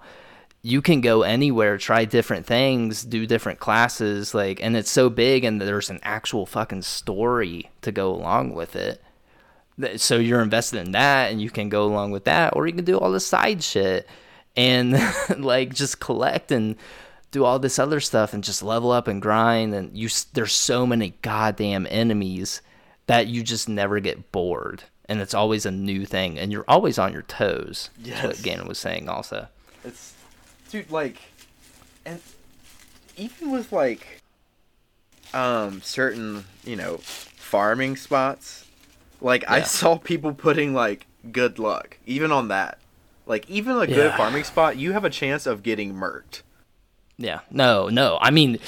[0.63, 5.45] you can go anywhere, try different things, do different classes, like and it's so big
[5.45, 9.03] and there's an actual fucking story to go along with it.
[9.97, 12.85] So you're invested in that and you can go along with that or you can
[12.85, 14.09] do all the side shit
[14.57, 14.97] and
[15.39, 16.77] like just collect and
[17.33, 20.87] do all this other stuff and just level up and grind and you there's so
[20.87, 22.63] many goddamn enemies
[23.07, 26.99] that you just never get bored and it's always a new thing and you're always
[26.99, 27.91] on your toes.
[28.03, 28.25] Yes.
[28.25, 29.49] what Gannon was saying also.
[29.85, 30.15] It's
[30.71, 31.17] dude like
[32.07, 32.21] and
[33.17, 34.23] even with like
[35.33, 38.64] um certain, you know, farming spots,
[39.25, 42.79] like I saw people putting like good luck even on that.
[43.27, 44.17] Like even a good Yeah.
[44.17, 46.43] farming spot, you have a chance of getting murked.
[47.17, 47.41] Yeah.
[47.51, 48.19] No, no.
[48.21, 48.59] I mean,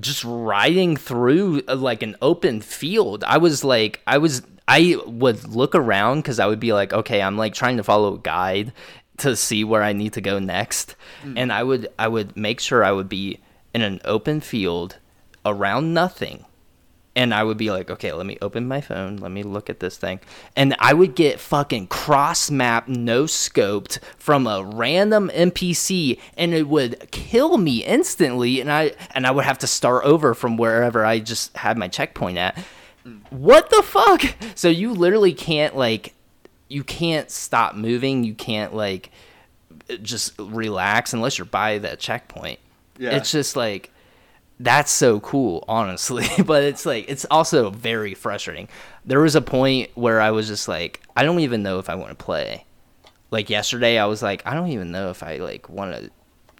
[0.00, 3.24] just riding through uh, like an open field.
[3.24, 7.20] I was like, I was, I would look around because I would be like, okay,
[7.20, 8.72] I'm like trying to follow a guide
[9.18, 10.94] to see where I need to go next,
[11.36, 13.38] and I would, I would make sure I would be
[13.72, 14.98] in an open field
[15.44, 16.44] around nothing.
[17.16, 19.16] And I would be like, okay, let me open my phone.
[19.16, 20.20] Let me look at this thing.
[20.54, 26.68] And I would get fucking cross map, no scoped from a random NPC, and it
[26.68, 28.60] would kill me instantly.
[28.60, 31.88] And I and I would have to start over from wherever I just had my
[31.88, 32.62] checkpoint at.
[33.30, 34.22] What the fuck?
[34.54, 36.14] So you literally can't like,
[36.68, 38.24] you can't stop moving.
[38.24, 39.10] You can't like,
[40.02, 42.58] just relax unless you're by that checkpoint.
[42.98, 43.16] Yeah.
[43.16, 43.90] It's just like
[44.58, 46.26] that's so cool, honestly.
[46.44, 48.68] but it's like it's also very frustrating.
[49.04, 51.94] There was a point where I was just like, I don't even know if I
[51.94, 52.64] want to play.
[53.30, 56.10] Like yesterday, I was like, I don't even know if I like want to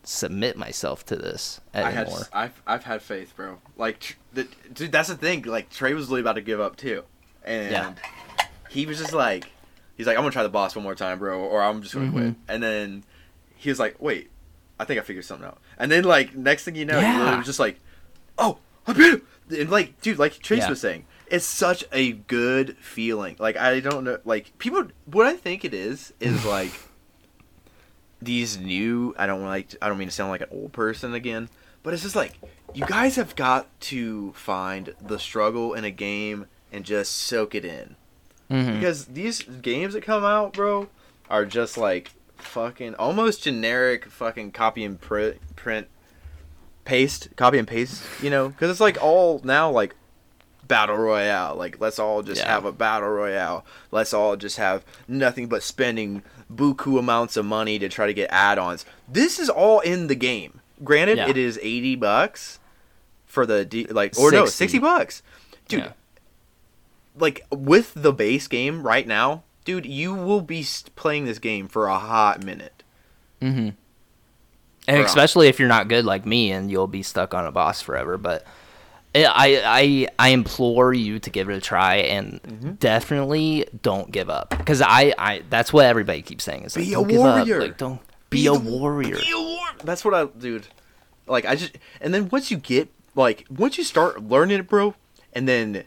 [0.05, 2.27] submit myself to this I had anymore.
[2.33, 3.59] I've I've had faith, bro.
[3.77, 5.43] Like the, dude, that's the thing.
[5.43, 7.03] Like Trey was literally about to give up too,
[7.45, 7.95] and Yeah.
[8.69, 9.51] he was just like,
[9.97, 12.11] he's like, I'm gonna try the boss one more time, bro, or I'm just gonna
[12.11, 12.25] quit.
[12.25, 12.41] Mm-hmm.
[12.49, 13.05] And then
[13.57, 14.31] he was like, wait,
[14.79, 15.59] I think I figured something out.
[15.79, 17.19] And then like next thing you know, he Yeah.
[17.19, 17.81] literally was just like,
[18.39, 19.23] oh, I beat him.
[19.51, 20.71] And like, dude, like Trace Yeah.
[20.71, 23.37] was saying, it's such a good feeling.
[23.39, 24.89] Like I don't know, like people.
[25.07, 26.73] What I think it is is like
[28.21, 31.49] these new I don't like I don't mean to sound like an old person again,
[31.83, 32.35] but it's just like
[32.75, 37.65] you guys have got to find the struggle in a game and just soak it
[37.65, 37.97] in.
[38.51, 38.75] Mhm.
[38.75, 40.89] Because these games that come out, bro,
[41.31, 45.89] are just like fucking almost generic fucking copy and print print
[46.87, 49.95] paste, copy and paste, you know, because it's like all now like
[50.67, 51.55] battle royale.
[51.55, 52.49] Like let's all just Yeah.
[52.49, 53.67] have a battle royale.
[53.91, 56.23] Let's all just have nothing but spending
[56.53, 58.87] buku amounts of money to try to get add-ons.
[59.07, 60.61] This is all in the game.
[60.83, 61.29] Granted, Yeah.
[61.29, 62.59] it is eighty bucks
[63.27, 64.79] for the D, like or no 60.
[64.79, 65.23] bucks,
[65.69, 65.81] dude.
[65.81, 65.93] Yeah.
[67.19, 71.87] Like with the base game right now, dude, you will be playing this game for
[71.87, 72.83] a hot minute.
[73.41, 73.71] Mm-hmm.
[74.89, 77.81] And especially if you're not good like me, and you'll be stuck on a boss
[77.83, 78.17] forever.
[78.19, 78.47] But
[79.15, 82.71] I I I implore you to give it a try, and Mm-hmm.
[82.75, 84.51] definitely don't give up.
[84.51, 87.17] Because I I that's what everybody keeps saying is like, Be a don't up.
[87.47, 87.61] warrior.
[87.61, 89.17] Like don't be, a the- warrior.
[89.17, 90.67] Be a war- That's what I, dude.
[91.27, 94.95] Like I just, and then once you get like once you start learning it, bro,
[95.33, 95.85] and then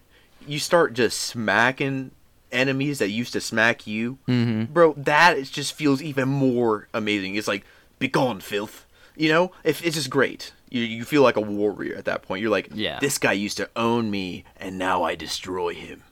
[0.48, 2.12] you start just smacking
[2.52, 4.74] enemies that used to smack you, Mm-hmm.
[4.74, 4.94] bro.
[4.98, 7.36] That is just feels even more amazing.
[7.36, 7.64] It's like
[8.00, 8.86] be gone, filth.
[9.16, 10.54] You know, if it's just great.
[10.70, 12.42] You you feel like a warrior at that point.
[12.42, 13.00] You're like, Yeah.
[13.00, 16.04] this guy used to own me, and now I destroy him.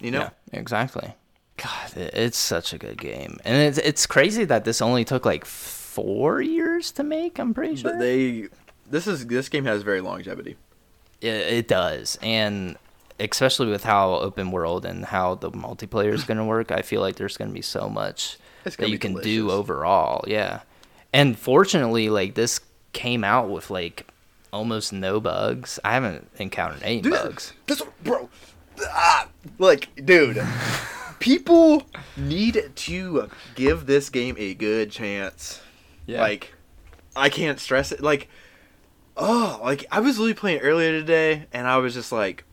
[0.00, 1.14] You know, Yeah, exactly.
[1.58, 5.44] God, it's such a good game, and it's it's crazy that this only took like
[5.44, 7.38] four years to make.
[7.38, 8.48] I'm pretty sure but they.
[8.90, 10.56] This is this game has very longevity.
[11.20, 12.76] it, it does, and
[13.18, 17.00] especially with how open world and how the multiplayer is going to work, I feel
[17.00, 20.24] like there's going to be so much that you can do overall.
[20.28, 20.60] Yeah,
[21.12, 22.60] and fortunately, like this
[22.92, 24.06] came out with like
[24.52, 25.78] almost no bugs.
[25.84, 27.52] I haven't encountered any bugs.
[27.66, 28.28] This, bro,
[28.82, 30.42] ah, like, dude,
[31.20, 31.82] people
[32.16, 35.60] need to give this game a good chance.
[36.06, 36.20] Yeah.
[36.20, 36.54] Like,
[37.14, 38.00] I can't stress it.
[38.02, 38.28] Like,
[39.16, 42.44] oh, like I was literally playing earlier today, and I was just like,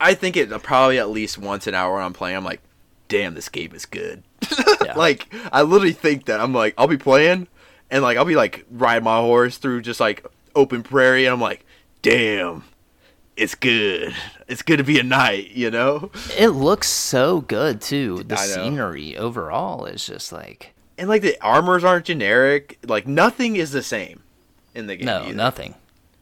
[0.00, 2.36] I think it probably at least once an hour when I'm playing.
[2.36, 2.62] I'm like,
[3.08, 4.22] damn, this game is good.
[4.84, 4.96] Yeah.
[4.96, 7.46] like, I literally think that I'm like, I'll be playing,
[7.90, 11.40] and like I'll be like riding my horse through just like open prairie, and I'm
[11.40, 11.64] like,
[12.02, 12.64] damn,
[13.36, 14.14] it's good.
[14.48, 16.10] It's good to be a knight, you know.
[16.36, 18.22] it looks so good too.
[18.24, 22.78] The scenery overall is just like And like the armors aren't generic.
[22.84, 24.22] Like nothing is the same
[24.74, 25.06] in the game.
[25.06, 25.34] no, either.
[25.34, 25.74] nothing.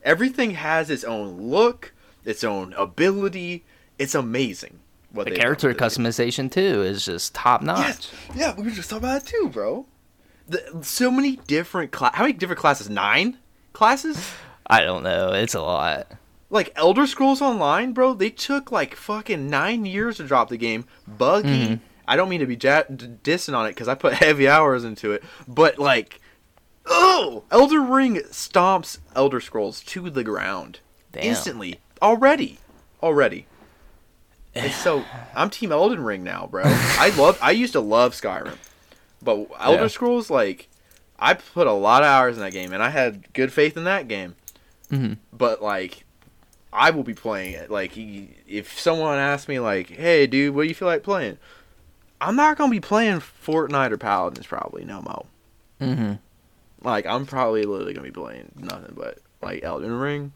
[0.02, 1.92] Everything has its own look,
[2.24, 3.64] its own ability.
[3.98, 4.80] It's amazing.
[5.10, 7.78] What The character customization too is just top notch.
[7.78, 8.12] Yes.
[8.34, 9.86] Yeah, we were just talking about it too, bro.
[10.46, 12.14] The, so many different class.
[12.14, 12.90] How many different classes?
[12.90, 13.38] Nine
[13.72, 14.32] classes.
[14.66, 15.32] I don't know.
[15.32, 16.08] It's a lot.
[16.50, 18.14] Like Elder Scrolls Online, bro.
[18.14, 20.84] They took like fucking nine years to drop the game.
[21.06, 21.48] Buggy.
[21.48, 21.74] Mm-hmm.
[22.06, 25.12] I don't mean to be ja- dissing on it because I put heavy hours into
[25.12, 26.20] it, but like,
[26.86, 30.80] oh, Elder Ring stomps Elder Scrolls to the ground
[31.12, 31.24] Damn.
[31.24, 32.58] instantly already,
[33.02, 33.46] already.
[34.72, 36.62] So I'm Team Elden Ring now, bro.
[36.66, 37.38] I love.
[37.40, 38.56] I used to love Skyrim,
[39.22, 39.86] but Elder Yeah.
[39.88, 40.68] Scrolls, like,
[41.18, 43.84] I put a lot of hours in that game, and I had good faith in
[43.84, 44.34] that game.
[44.90, 45.18] Mhm.
[45.32, 46.04] But like,
[46.72, 47.70] I will be playing it.
[47.70, 51.38] Like, if someone asks me, like, "Hey, dude, what do you feel like playing?"
[52.20, 55.26] I'm not gonna be playing Fortnite or Paladins probably no mo.
[55.80, 56.14] Mm-hmm.
[56.82, 60.32] Like, I'm probably literally gonna be playing nothing but like Elden Ring,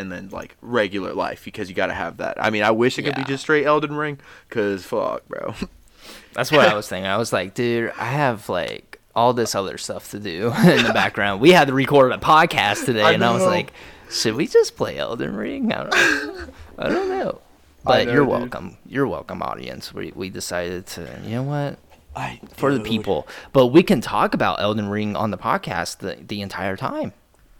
[0.00, 2.42] and then like regular life because you gotta have that.
[2.42, 5.54] I mean, I wish it could be just straight Elden Ring, cause fuck, bro.
[6.32, 7.06] That's what I was thinking.
[7.06, 10.92] I was like, dude, I have like all this other stuff to do in the
[10.92, 11.40] background.
[11.40, 13.72] We had to record a podcast today, I and I was like,
[14.10, 15.72] should we just play Elden Ring?
[15.72, 16.46] I don't know.
[16.78, 17.40] I don't know.
[17.84, 18.30] But know, you're dude.
[18.30, 18.76] welcome.
[18.86, 19.94] You're welcome, audience.
[19.94, 21.78] We we decided to, you know what,
[22.14, 23.26] I for the people.
[23.52, 27.12] But we can talk about Elden Ring on the podcast the, the entire time.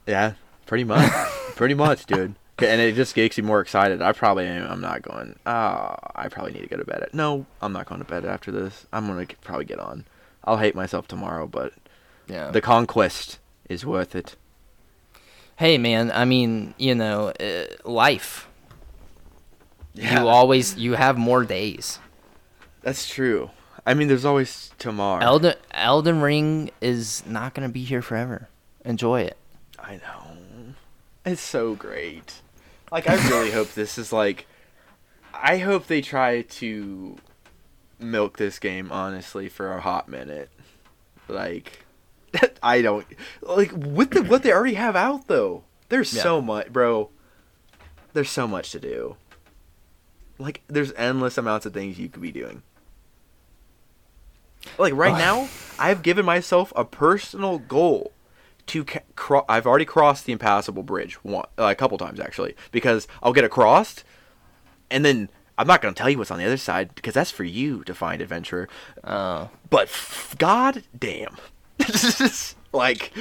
[0.07, 0.35] Yeah,
[0.67, 1.11] pretty much,
[1.61, 2.35] pretty much, dude.
[2.59, 4.03] And it just gets you more excited.
[4.03, 4.67] I probably am.
[4.71, 5.39] I'm not going.
[5.47, 7.09] Oh, I probably need to go to bed.
[7.13, 8.87] No, I'm not going to bed after this.
[8.93, 10.05] I'm gonna probably get on.
[10.45, 11.73] I'll hate myself tomorrow, but
[12.29, 12.51] Yeah.
[12.51, 14.37] the conquest is worth it.
[15.57, 16.11] hey, man.
[16.13, 18.49] I mean, you know, uh, life.
[19.95, 20.21] Yeah.
[20.23, 21.99] You always you have more days.
[22.83, 23.51] That's true.
[23.87, 25.23] I mean, there's always tomorrow.
[25.25, 28.49] Elden Elden Ring is not gonna be here forever.
[28.85, 29.37] Enjoy it.
[29.79, 30.30] I know.
[31.25, 32.41] It's so great.
[32.91, 34.47] Like I really hope this is like
[35.35, 37.17] I hope they try to
[37.99, 40.51] milk this game honestly for a hot minute.
[41.29, 41.85] Like
[42.63, 43.07] I don't
[43.43, 45.65] like with the what they already have out though.
[45.89, 46.23] There's Yeah.
[46.23, 47.11] so much, bro.
[48.13, 49.17] There's so much to do.
[50.39, 52.63] Like there's endless amounts of things you could be doing.
[54.79, 58.13] Like right now, I've given myself a personal goal
[58.71, 62.55] to ca- cro- I've already crossed the impassable bridge one uh, a couple times actually
[62.73, 64.03] because I'll get across
[64.91, 65.29] and then
[65.59, 67.85] I'm not going to tell you what's on the other side because that's for you
[67.85, 68.69] to find adventurer
[69.05, 71.37] Uh, but f- god damn
[72.73, 73.13] like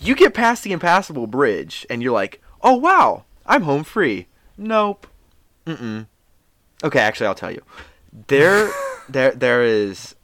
[0.00, 5.06] You get past the impassable bridge, and you're like, "Oh wow, I'm home free." Nope.
[5.66, 6.06] Mm-mm.
[6.82, 7.62] Okay, actually, I'll tell you.
[8.28, 8.70] There,
[9.10, 10.16] there, there is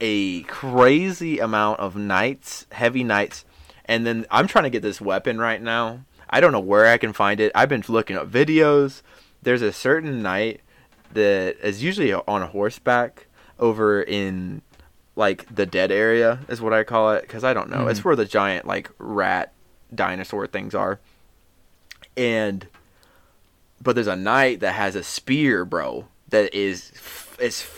[0.00, 3.44] a crazy amount of knights, heavy knights,
[3.90, 6.04] and then I'm trying to get this weapon right now.
[6.30, 7.50] I don't know where I can find it.
[7.56, 9.02] I've been looking up videos.
[9.42, 10.60] There's a certain knight
[11.12, 13.26] that is usually on a horseback
[13.58, 14.62] over in
[15.16, 17.88] like the dead area is what I call it because I don't know.
[17.88, 18.10] It's mm-hmm.
[18.10, 19.52] where the giant like rat
[19.92, 21.00] dinosaur things are.
[22.16, 22.68] And
[23.82, 26.92] but there's a knight that has a spear, bro, that is
[27.40, 27.68] is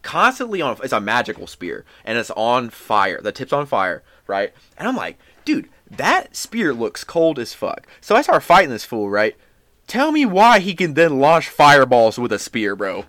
[0.00, 0.78] constantly on.
[0.82, 3.20] It's a magical spear, and it's on fire.
[3.20, 4.54] The tip's on fire, right?
[4.78, 7.86] And I'm like, dude, that spear looks cold as fuck.
[8.02, 9.34] So I start fighting this fool, right?
[9.86, 13.06] Tell me why he can then launch fireballs with a spear, bro.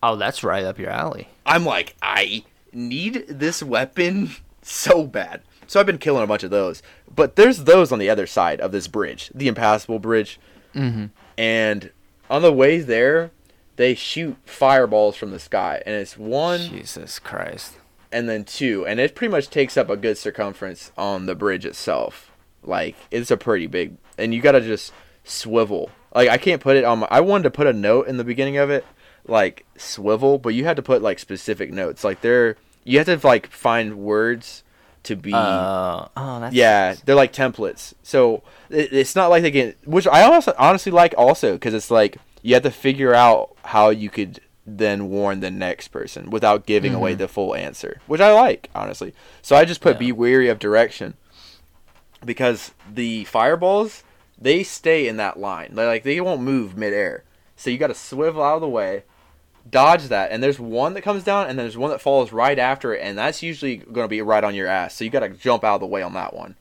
[0.00, 1.26] Oh, that's right up your alley.
[1.44, 4.30] I'm like, I need this weapon
[4.62, 5.42] so bad.
[5.66, 6.84] So I've been killing a bunch of those.
[7.12, 10.38] But there's those on the other side of this bridge, the impassable bridge.
[10.72, 11.06] Mm-hmm.
[11.36, 11.90] And
[12.30, 13.32] on the way there,
[13.74, 15.82] they shoot fireballs from the sky.
[15.84, 17.74] And it's one Jesus Christ.
[18.12, 18.86] And then two.
[18.86, 22.30] And it pretty much takes up a good circumference on the bridge itself.
[22.62, 23.96] Like, it's a pretty big.
[24.18, 24.92] And you gotta just
[25.24, 25.90] swivel.
[26.14, 27.08] Like, I can't put it on my.
[27.10, 28.84] I wanted to put a note in the beginning of it,
[29.26, 32.04] like, swivel, but you had to put, like, specific notes.
[32.04, 32.56] Like, they're.
[32.84, 34.62] You have to, like, find words
[35.04, 35.32] to be.
[35.32, 37.94] Uh, oh, that's Yeah, they're like templates.
[38.02, 41.90] So it, it's not like they get, which I also honestly like also because it's
[41.90, 46.66] like you have to figure out how you could then warn the next person without
[46.66, 47.18] giving away mm-hmm.
[47.18, 49.14] the full answer, which I like honestly.
[49.42, 50.00] So I just put Yeah.
[50.00, 51.14] be wary of direction
[52.24, 54.04] because the fireballs
[54.42, 55.74] they stay in that line.
[55.74, 57.24] They like they won't move midair.
[57.56, 59.04] So you got to swivel out of the way,
[59.70, 62.58] dodge that, and there's one that comes down, and then there's one that falls right
[62.58, 64.96] after it, and that's usually going to be right on your ass.
[64.96, 66.56] So you got to jump out of the way on that one.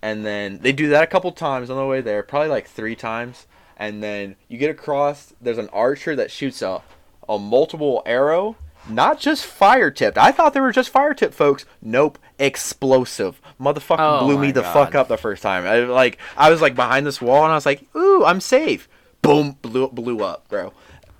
[0.00, 2.96] And then they do that a couple times on the way there, probably like three
[2.96, 3.46] times.
[3.76, 5.34] And then you get across.
[5.40, 6.82] There's an archer that shoots a
[7.28, 8.56] a multiple arrow,
[8.88, 10.16] not just fire tipped.
[10.18, 11.64] I thought they were just fire tipped, folks.
[11.82, 13.40] Nope, explosive.
[13.60, 14.72] Motherfucker Oh blew me the God.
[14.72, 15.66] fuck up the first time.
[15.66, 18.88] I like I was like behind this wall and I was like, ooh, I'm safe.
[19.22, 20.72] Boom, blew blew up, bro.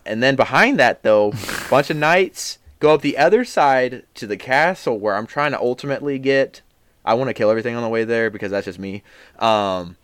[0.04, 1.32] And then behind that though,
[1.70, 5.58] bunch of knights go up the other side to the castle where I'm trying to
[5.60, 6.60] ultimately get.
[7.04, 9.02] I want to kill everything on the way there because that's just me.
[9.38, 9.96] Um,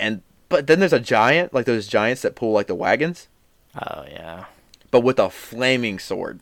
[0.00, 3.28] and but then there's a giant, like those giants that pull like the wagons,
[3.74, 4.44] Oh yeah.
[4.90, 6.40] But with a flaming sword.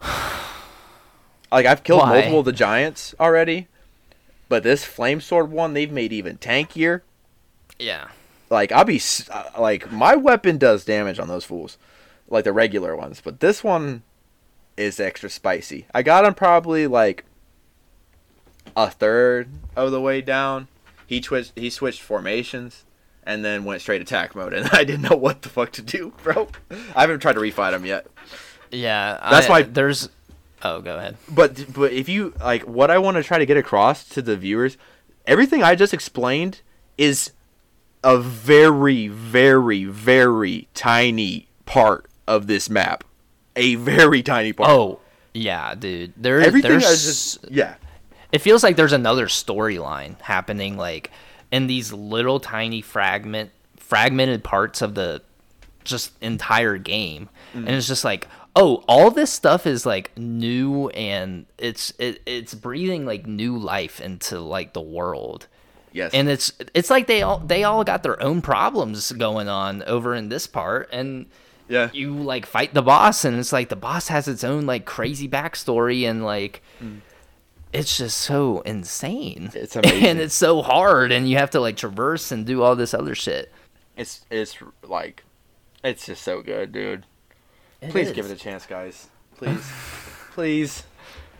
[1.52, 2.14] Like I've killed Why?
[2.14, 3.68] multiple of the giants already,
[4.48, 7.02] but this flame sword one they've made even tankier.
[7.78, 8.08] Yeah.
[8.50, 9.00] Like I'll be
[9.30, 11.78] uh, like my weapon does damage on those fools,
[12.28, 14.02] like the regular ones, but this one
[14.76, 15.86] is extra spicy.
[15.94, 17.24] I got him probably like
[18.76, 20.66] a third of the way down.
[21.06, 22.84] He switched he switched formations
[23.26, 26.12] and then went straight attack mode, and I didn't know what the fuck to do,
[26.22, 26.48] bro.
[26.94, 28.06] I haven't tried to refight him yet.
[28.70, 29.18] Yeah.
[29.30, 30.08] That's I- why- there's.
[30.62, 31.16] Oh, go ahead.
[31.28, 34.34] But but if you like what I want to try to get across to the
[34.34, 34.78] viewers,
[35.26, 36.62] everything I just explained
[36.96, 37.32] is
[38.02, 43.04] a very very very tiny part of this map.
[43.56, 44.70] A very tiny part.
[44.70, 45.00] Oh,
[45.34, 46.14] yeah, dude.
[46.16, 46.84] There, everything there's.
[46.84, 47.74] is just yeah.
[48.32, 51.10] it feels like there's another storyline happening like
[51.54, 55.22] in these little tiny fragment fragmented parts of the
[55.84, 57.28] just entire game.
[57.52, 57.70] And mm.
[57.70, 63.06] it's just like oh all this stuff is like new and it's it, it's breathing
[63.06, 65.46] like new life into like the world.
[65.92, 66.12] Yes.
[66.12, 70.12] and it's it's like they all they all got their own problems going on over
[70.12, 70.88] in this part.
[70.92, 71.26] And
[71.68, 71.88] yeah.
[71.92, 75.28] you like fight the boss and it's like the boss has its own like crazy
[75.28, 76.98] backstory and like mm.
[77.74, 80.06] It's just so insane It's amazing.
[80.06, 83.14] and it's so hard and you have to like traverse and do all this other
[83.14, 83.52] shit
[83.96, 85.24] It's it's like
[85.82, 87.04] it's just so good, dude.
[87.82, 88.14] It Please is.
[88.14, 89.08] give it a chance, guys.
[89.36, 89.70] Please.
[90.32, 90.82] Please.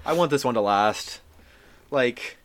[0.05, 1.20] I want this one to last.
[1.90, 2.37] Like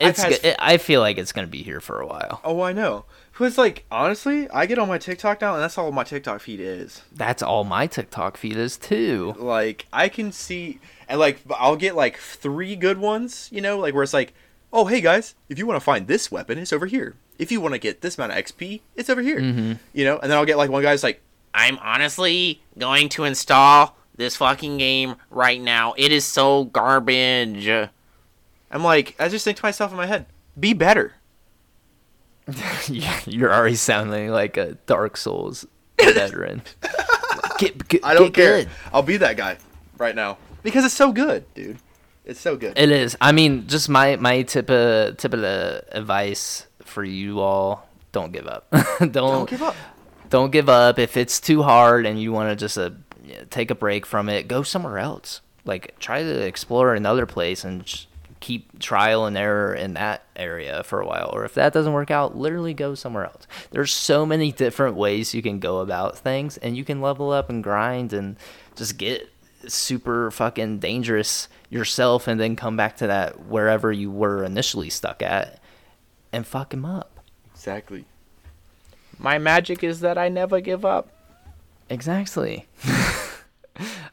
[0.00, 2.60] I've it's had- it, i feel like it's gonna be here for a while Oh,
[2.62, 3.04] I know.
[3.32, 6.60] Because, like, honestly, I get on my TikTok now, and that's all my TikTok feed
[6.60, 7.02] is.
[7.12, 10.78] that's all my tiktok feed is too Like, I can see,
[11.08, 14.34] and like, I'll get like three good ones, you know, like where it's like,
[14.72, 17.16] oh, hey guys, if you want to find this weapon, it's over here.
[17.38, 19.40] If you want to get this amount of XP, it's over here.
[19.40, 19.72] Mm-hmm.
[19.92, 21.20] You know, and then I'll get like one guy's like,
[21.54, 25.94] I'm honestly going to install this fucking game right now.
[25.96, 27.68] It is so garbage.
[27.68, 30.26] I'm like, I just think to myself in my head,
[30.58, 31.14] be better.
[33.26, 35.64] You're already sounding like a dark souls
[35.98, 36.62] veteran
[37.58, 38.62] get, get, I don't care.
[38.62, 38.70] good.
[38.92, 39.58] I'll be that guy
[39.98, 41.78] right now because it's so good, dude.
[42.24, 42.78] It's so good.
[42.78, 43.16] It is.
[43.20, 48.32] I mean, just my my tip of tip of the advice for you all: don't
[48.32, 48.68] give up.
[48.98, 49.76] don't, Don't give up.
[50.30, 50.98] Don't give up.
[50.98, 52.90] If it's too hard and you want to just uh,
[53.50, 55.40] take a break from it, go somewhere else.
[55.64, 58.06] Like try to explore another place and just
[58.42, 61.30] keep trial and error in that area for a while.
[61.32, 63.46] Or if that doesn't work out, literally go somewhere else.
[63.70, 67.48] There's so many different ways you can go about things, and you can level up
[67.48, 68.36] and grind and
[68.76, 69.30] just get
[69.66, 75.22] super fucking dangerous yourself, and then come back to that wherever you were initially stuck
[75.22, 75.58] at,
[76.32, 77.20] and fuck him up.
[77.54, 78.04] Exactly.
[79.18, 81.08] My magic is that I never give up.
[81.88, 82.66] Exactly.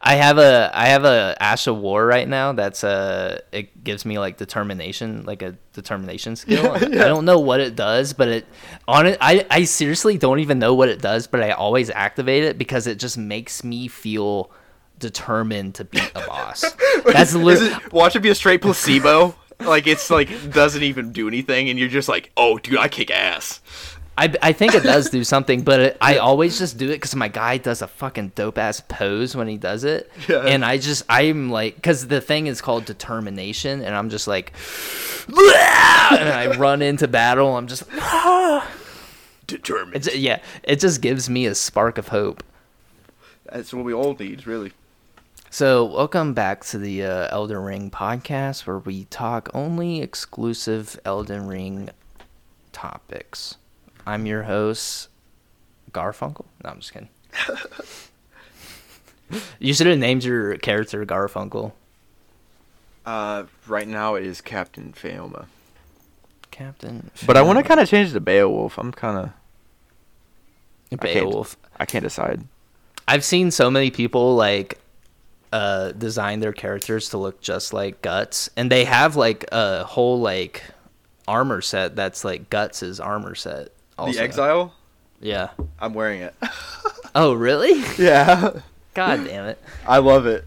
[0.01, 2.53] I have a I have a Ash of War right now.
[2.53, 6.71] That's a it gives me like determination, like a determination skill.
[6.71, 8.45] I don't know what it does, but it
[8.87, 12.43] on it I I seriously don't even know what it does, but I always activate
[12.43, 14.51] it because it just makes me feel
[14.97, 16.63] determined to beat a boss.
[17.05, 19.35] That's literally it, watch it be a straight placebo.
[19.59, 23.11] like it's like doesn't even do anything, and you're just like, oh, dude, I kick
[23.11, 23.61] ass.
[24.19, 27.15] I, I think it does do something, but it, I always just do it because
[27.15, 30.41] my guy does a fucking dope ass pose when he does it, Yeah.
[30.45, 34.51] and I just I'm like because the thing is called determination, and I'm just like,
[35.27, 35.37] and
[36.29, 37.55] I run into battle.
[37.55, 37.83] I'm just
[39.47, 39.95] Determined.
[39.95, 42.43] it's yeah, it just gives me a spark of hope.
[43.51, 44.73] That's what we all need, really.
[45.49, 51.47] So welcome back to the uh, Elden Ring podcast, where we talk only exclusive Elden
[51.47, 51.89] Ring
[52.71, 53.55] topics.
[54.09, 55.07] I'm your host,
[55.91, 56.45] Garfunkel.
[56.63, 57.09] No, I'm just kidding.
[59.59, 61.73] you should have named your character Garfunkel.
[63.05, 65.45] Uh, right now it is Captain Faoma.
[66.49, 67.11] Captain.
[67.27, 68.79] But I want to kind of change it to Beowulf.
[68.79, 69.23] I'm kind of
[70.91, 71.55] of I can't- Beowulf.
[71.79, 72.43] I can't decide.
[73.07, 74.79] I've seen so many people like
[75.53, 80.19] uh design their characters to look just like Guts, and they have like a whole
[80.19, 80.63] like
[81.27, 83.69] armor set that's like Guts' armor set.
[83.99, 84.13] Also.
[84.17, 84.73] The Exile.
[85.21, 85.49] Yeah.
[85.79, 86.35] I'm wearing it.
[87.15, 87.81] Oh, really?
[87.97, 88.51] yeah,
[88.93, 89.57] God damn it.
[89.87, 90.45] I love it.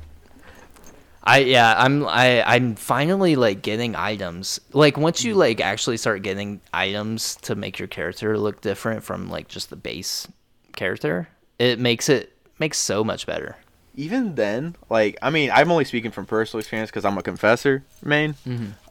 [1.24, 4.60] I yeah, I'm I I'm finally like getting items.
[4.72, 9.28] Like once you like actually start getting items to make your character look different from
[9.28, 10.28] like just the base
[10.76, 11.28] character,
[11.58, 13.56] it makes it makes so much better.
[13.96, 17.82] Even then, like, I mean, I'm only speaking from personal experience because I'm a confessor
[18.04, 18.36] main.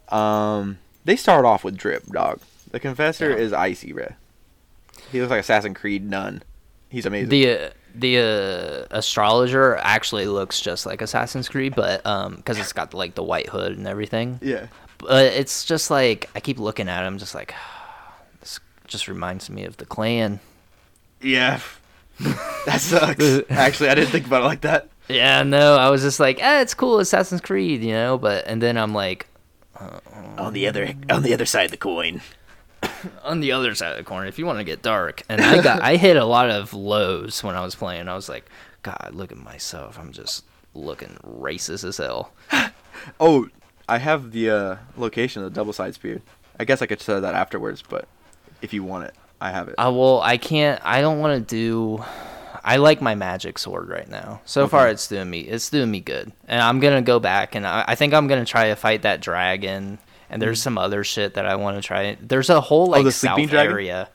[0.09, 2.39] Um, they start off with drip, dog.
[2.71, 3.37] The confessor Yeah.
[3.37, 4.13] is icy, bruh.
[5.11, 6.43] He looks like Assassin's Creed nun.
[6.89, 7.29] He's amazing.
[7.29, 8.17] The uh, the
[8.91, 13.23] uh, astrologer actually looks just like Assassin's Creed, but um, because it's got like the
[13.23, 14.39] white hood and everything.
[14.41, 14.67] yeah.
[14.97, 17.53] But it's just like I keep looking at him, just like
[18.39, 20.39] this just reminds me of the clan.
[21.21, 21.59] Yeah.
[22.19, 23.41] that sucks.
[23.49, 24.89] Actually, I didn't think about it like that.
[25.07, 28.17] Yeah, no, I was just like, eh, it's cool, Assassin's Creed, you know.
[28.17, 29.27] But and then I'm like,
[30.37, 32.21] On the other on the other side of the coin.
[33.23, 35.61] on the other side of the corner, if you want to get dark, and I
[35.61, 38.07] got, I hit a lot of lows when I was playing.
[38.07, 38.45] I was like,
[38.83, 39.99] God, look at myself.
[39.99, 40.43] I'm just
[40.73, 42.31] looking racist as hell.
[43.19, 43.47] Oh,
[43.89, 46.21] I have the uh, location of the double side spear.
[46.59, 48.07] I guess I could say that afterwards, but
[48.61, 49.75] if you want it, I have it.
[49.79, 50.21] I will.
[50.21, 50.79] I can't.
[50.85, 52.03] I don't want to do.
[52.63, 54.41] I like my magic sword right now.
[54.45, 55.39] So far, it's doing me.
[55.39, 58.45] It's doing me good, and I'm gonna go back and I, I think I'm gonna
[58.45, 59.97] try to fight that dragon.
[60.31, 62.17] And there's some other shit that I want to try.
[62.19, 63.01] There's a whole like Mm.
[63.01, 63.71] Oh, the south sleeping dragon?
[63.73, 64.09] area.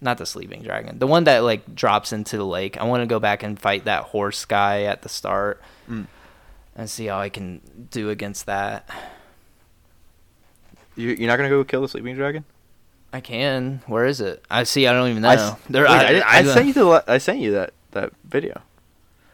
[0.00, 0.98] Not the sleeping dragon.
[1.00, 2.80] The one that like drops into the lake.
[2.80, 6.06] I want to go back and fight that horse guy at the start, Mm.
[6.76, 8.88] and see how I can do against that.
[10.96, 12.44] You, you're not gonna go kill the sleeping dragon?
[13.12, 13.80] I can.
[13.86, 14.44] Where is it?
[14.50, 14.86] I see.
[14.86, 15.30] I don't even know.
[15.30, 15.90] I, There- wait,
[16.22, 18.60] I, I, don't- sent you the I sent you that that video.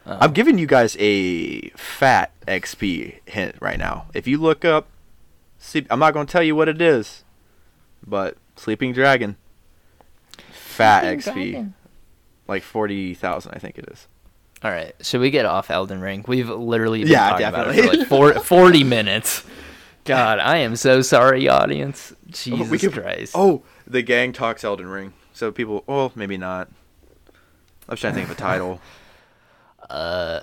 [0.07, 0.17] Oh.
[0.21, 4.05] I'm giving you guys a fat XP hint right now.
[4.13, 4.87] If you look up,
[5.57, 7.23] sleep, I'm not gonna tell you what it is,
[8.05, 9.37] but sleeping dragon,
[10.51, 11.73] fat XP,
[12.47, 14.07] like forty thousand, I think it is.
[14.63, 16.23] All right, should we get off Elden Ring?
[16.27, 19.43] We've literally been Yeah, talking about it for like four, 40 minutes.
[20.05, 22.13] God, I am so sorry, audience.
[22.27, 23.33] Jesus we could- Christ.
[23.35, 25.83] Oh, the gang talks Elden Ring, so people.
[25.87, 26.69] Well, maybe not.
[27.87, 28.81] I was trying to think of a title.
[29.87, 30.39] Uh,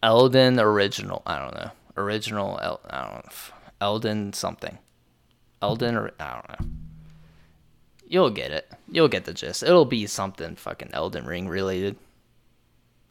[0.00, 1.22] Elden original.
[1.26, 1.70] I don't know.
[1.96, 2.56] Original.
[2.62, 3.32] El, I don't know.
[3.80, 4.78] Elden something.
[5.62, 5.96] Elden.
[5.96, 6.76] Or, I don't know.
[8.06, 8.70] You'll get it.
[8.90, 9.62] You'll get the gist.
[9.62, 11.96] It'll be something fucking Elden Ring related.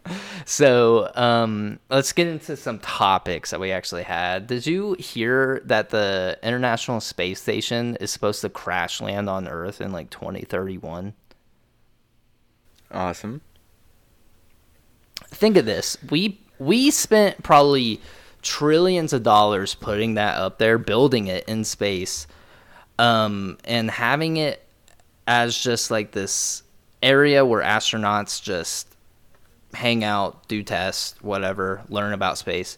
[0.46, 4.48] So, um, let's get into some topics that we actually had.
[4.48, 9.80] Did you hear that the International Space Station is supposed to crash land on Earth
[9.80, 11.14] in like 2031?
[12.92, 13.42] Awesome.
[15.28, 18.02] think of this we we spent probably
[18.42, 22.28] trillions of dollars putting that up there, building it in space,
[22.98, 24.64] um, and having it
[25.28, 26.64] as just like this
[27.02, 28.96] area where astronauts just
[29.74, 32.78] hang out, do tests, whatever, learn about space.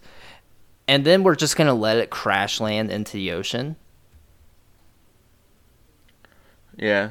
[0.86, 3.76] And then we're just going to let it crash land into the ocean.
[6.76, 7.10] Yeah.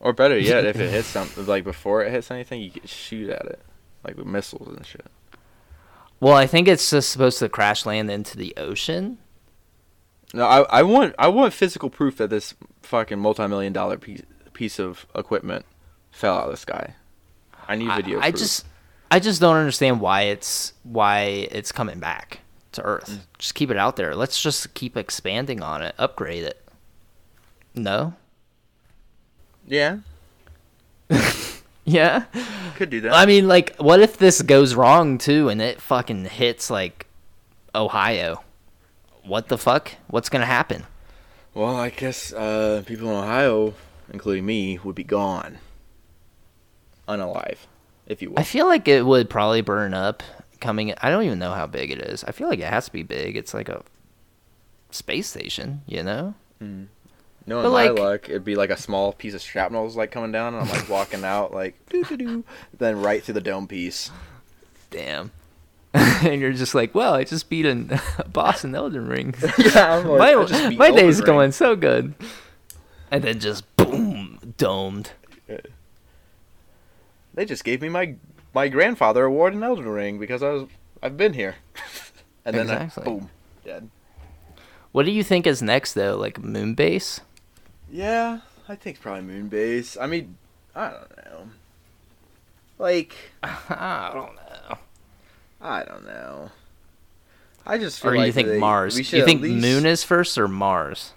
[0.00, 3.30] Or better yet, if it hits something, like before it hits anything, you could shoot
[3.30, 3.60] at it,
[4.04, 5.06] like with missiles and shit.
[6.20, 9.18] Well, I think it's just supposed to crash land into the ocean.
[10.34, 14.78] No, I, I want I want physical proof that this fucking multi-million dollar piece piece
[14.78, 15.64] of equipment
[16.10, 16.94] fell out of the sky.
[17.66, 18.18] I need video.
[18.18, 18.66] I, I just
[19.10, 22.40] I just don't understand why it's why it's coming back
[22.72, 23.10] to Earth.
[23.10, 23.38] Mm.
[23.38, 24.14] Just keep it out there.
[24.14, 26.62] Let's just keep expanding on it, upgrade it.
[27.74, 28.14] No?
[29.66, 29.98] yeah,
[31.90, 32.24] Yeah.
[32.76, 33.12] could do that.
[33.12, 37.06] I mean, like, what if this goes wrong too, and it fucking hits like
[37.74, 38.42] Ohio?
[39.24, 39.92] What the fuck?
[40.08, 40.86] What's gonna happen?
[41.54, 43.74] well, I guess uh, people in Ohio,
[44.12, 45.58] including me, would be gone,
[47.08, 47.58] unalive,
[48.06, 48.38] if you will.
[48.38, 50.22] I feel like it would probably burn up.
[50.60, 52.24] Coming, I don't even know how big it is.
[52.24, 53.36] I feel like it has to be big.
[53.36, 53.82] It's like a
[54.90, 56.34] space station, you know?
[57.48, 60.32] No, in my luck, it'd be like a small piece of shrapnel is like coming
[60.32, 62.44] down, and I'm like walking out like doo doo doo,
[62.76, 64.10] then right through the dome piece.
[64.90, 65.30] Damn.
[65.94, 69.34] and you're just like, well, I just beat a, a boss in Elden Ring.
[69.58, 71.26] yeah, I'm like, my I just beat my day's Ring.
[71.26, 72.14] going so good.
[73.10, 75.12] And then just boom, domed.
[77.32, 78.16] They just gave me my
[78.52, 80.68] my grandfather award in Elden Ring because I was
[81.02, 81.54] I've been here,
[82.44, 83.30] and then I- boom,
[83.64, 83.88] dead.
[84.92, 86.16] What do you think is next though?
[86.16, 87.20] Like moon base?
[87.90, 89.96] Yeah, I think probably Moonbase.
[90.00, 90.36] I mean,
[90.74, 91.48] I don't know.
[92.78, 94.78] Like, I don't know.
[95.60, 96.50] I don't know.
[97.66, 98.96] I just feel Or like you think they- Mars?
[99.12, 101.12] You think least- moon is first or Mars?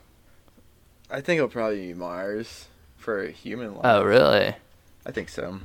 [1.09, 2.67] I think it'll probably be Mars
[2.97, 3.81] for a human life.
[3.83, 4.55] Oh, really?
[5.05, 5.59] I think so.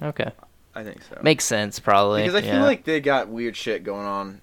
[0.00, 0.30] Okay.
[0.74, 1.18] I think so.
[1.22, 2.22] Makes sense, probably.
[2.22, 4.40] because I feel like they got weird shit going on.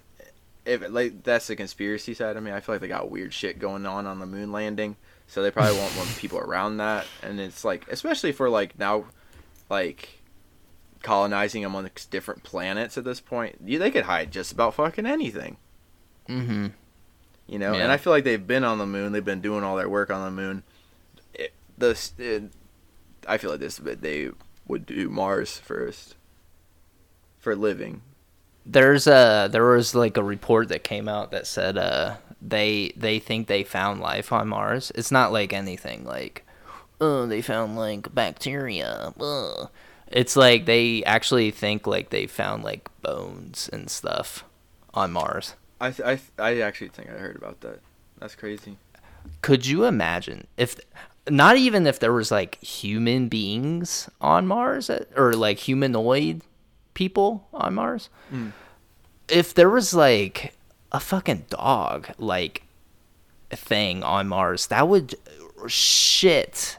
[0.66, 3.58] If like that's the conspiracy side of me, I feel like they got weird shit
[3.58, 4.96] going on on the moon landing.
[5.28, 9.06] So they probably won't want people around that, and it's like, especially for like now,
[9.68, 10.22] like
[11.02, 15.56] colonizing amongst different planets at this point, you, they could hide just about fucking anything,
[16.28, 16.68] Mm-hmm.
[17.46, 17.74] you know.
[17.74, 17.82] Yeah.
[17.82, 20.10] And I feel like they've been on the moon, they've been doing all their work
[20.10, 20.62] on the moon.
[21.34, 22.44] It, this, it,
[23.28, 24.30] I feel like this, but they
[24.68, 26.14] would do Mars first
[27.38, 28.02] for living.
[28.64, 33.18] There's a there was like a report that came out that said uh they they
[33.18, 34.92] think they found life on Mars.
[34.94, 36.44] It's not like anything like
[37.00, 39.12] oh they found like bacteria.
[39.20, 39.68] Ugh.
[40.08, 44.44] It's like they actually think like they found like bones and stuff
[44.94, 45.54] on Mars.
[45.80, 47.80] I th- I th- I actually think I heard about that.
[48.18, 48.78] That's crazy.
[49.42, 50.76] Could you imagine if
[51.28, 56.42] not even if there was like human beings on Mars uh, or like humanoid
[56.94, 58.08] people on Mars?
[58.32, 58.52] Mm.
[59.28, 60.55] If there was like
[60.96, 62.62] a fucking dog like
[63.50, 66.78] thing on Mars, that would uh, shit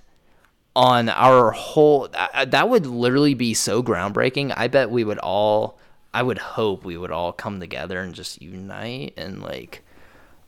[0.75, 4.53] on our whole that, that would literally be so groundbreaking.
[4.57, 5.79] I bet we would all
[6.13, 9.83] I would hope we would all come together and just unite and like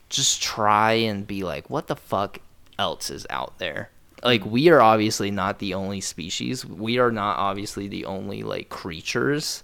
[0.08, 2.40] just try and be like, what the fuck
[2.78, 3.90] else is out there?
[4.22, 6.66] Like, we are obviously not the only species.
[6.66, 9.62] We are not obviously the only, like, creatures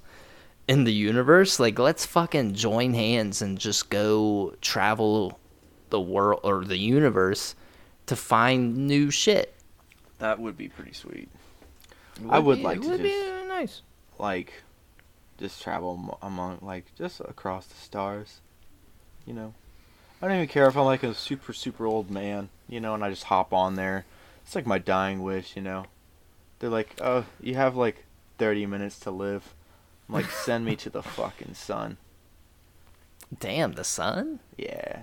[0.69, 1.59] in the universe.
[1.61, 5.39] Like, let's fucking join hands and just go travel
[5.91, 7.55] the world or the universe
[8.07, 9.55] to find new shit.
[10.19, 11.29] That would be pretty sweet.
[12.29, 13.83] I would be- like it to would just be nice.
[14.19, 14.63] like
[15.39, 18.41] just travel among like just across the stars.
[19.27, 19.55] You know,
[20.23, 22.49] I don't even care if I'm like a super super old man.
[22.69, 24.07] You know, and I just hop on there.
[24.45, 25.57] It's like my dying wish.
[25.57, 25.85] You know,
[26.59, 28.05] they're like, oh, you have like
[28.39, 29.55] 30 minutes to live.
[30.09, 31.97] I'm like, send me to the fucking sun.
[33.39, 34.41] Damn, the sun?
[34.57, 35.03] Yeah.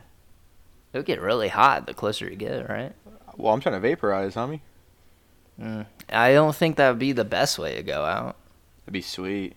[0.93, 2.93] It'll get really hot the closer you get, right?
[3.35, 4.61] Well, I'm trying to vaporize, homie.
[5.59, 5.85] Mm.
[6.09, 8.37] I don't think that would be the best way to go out.
[8.81, 9.55] That'd be sweet.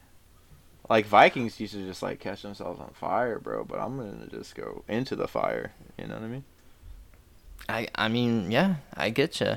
[0.89, 3.65] Like Vikings used to just like catch themselves on fire, bro.
[3.65, 5.73] But I'm gonna just go into the fire.
[5.99, 6.45] You know what I mean?
[7.69, 9.57] I I mean, yeah, I get you.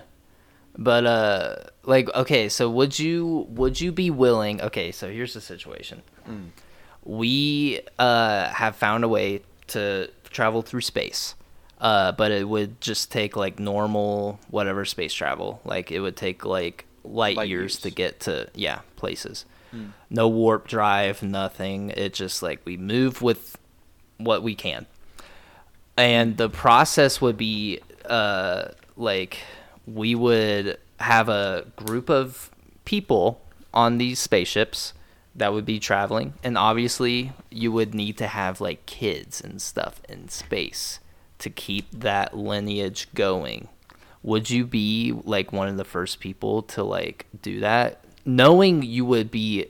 [0.81, 5.41] But uh like okay, so would you would you be willing Okay, so here's the
[5.41, 6.01] situation.
[6.27, 6.51] Mm.
[7.03, 11.35] We uh have found a way to travel through space.
[11.81, 15.59] Uh but it would just take like normal whatever space travel.
[15.65, 17.77] Like it would take like light, Light years years.
[17.79, 19.45] to get to yeah, places.
[19.75, 19.91] Mm.
[20.09, 21.89] No warp drive, nothing.
[21.89, 23.57] It just like we move with
[24.17, 24.85] what we can.
[25.97, 29.39] And the process would be uh, like
[29.93, 32.49] we would have a group of
[32.85, 33.41] people
[33.73, 34.93] on these spaceships
[35.35, 36.33] that would be traveling.
[36.43, 40.99] And obviously you would need to have like kids and stuff in space
[41.39, 43.69] to keep that lineage going.
[44.21, 48.03] Would you be like one of the first people to like do that?
[48.25, 49.67] Knowing you would be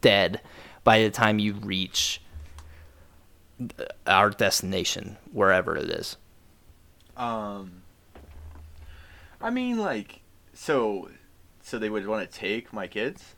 [0.00, 0.40] dead
[0.84, 2.20] by the time you reach
[4.06, 6.16] our destination wherever it is.
[7.16, 7.82] Um,
[9.40, 10.20] I mean, like,
[10.52, 11.10] so,
[11.62, 13.34] so they would want to take my kids.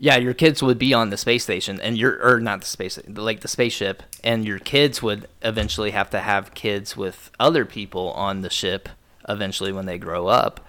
[0.00, 3.00] Yeah, your kids would be on the space station, and your or not the space,
[3.08, 8.12] like the spaceship, and your kids would eventually have to have kids with other people
[8.12, 8.88] on the ship
[9.28, 10.60] eventually when they grow up,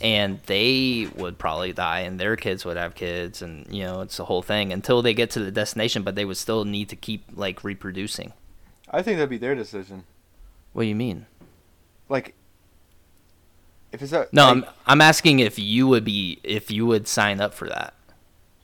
[0.00, 4.18] and they would probably die, and their kids would have kids, and you know it's
[4.18, 6.96] the whole thing until they get to the destination, but they would still need to
[6.96, 8.32] keep like reproducing.
[8.88, 10.04] I think that'd be their decision.
[10.72, 11.26] What do you mean?
[12.08, 12.34] Like,
[13.96, 17.08] if it's a, No, like, I'm I'm asking if you would be if you would
[17.08, 17.94] sign up for that.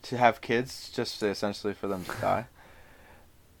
[0.03, 2.47] to have kids just to essentially for them to die.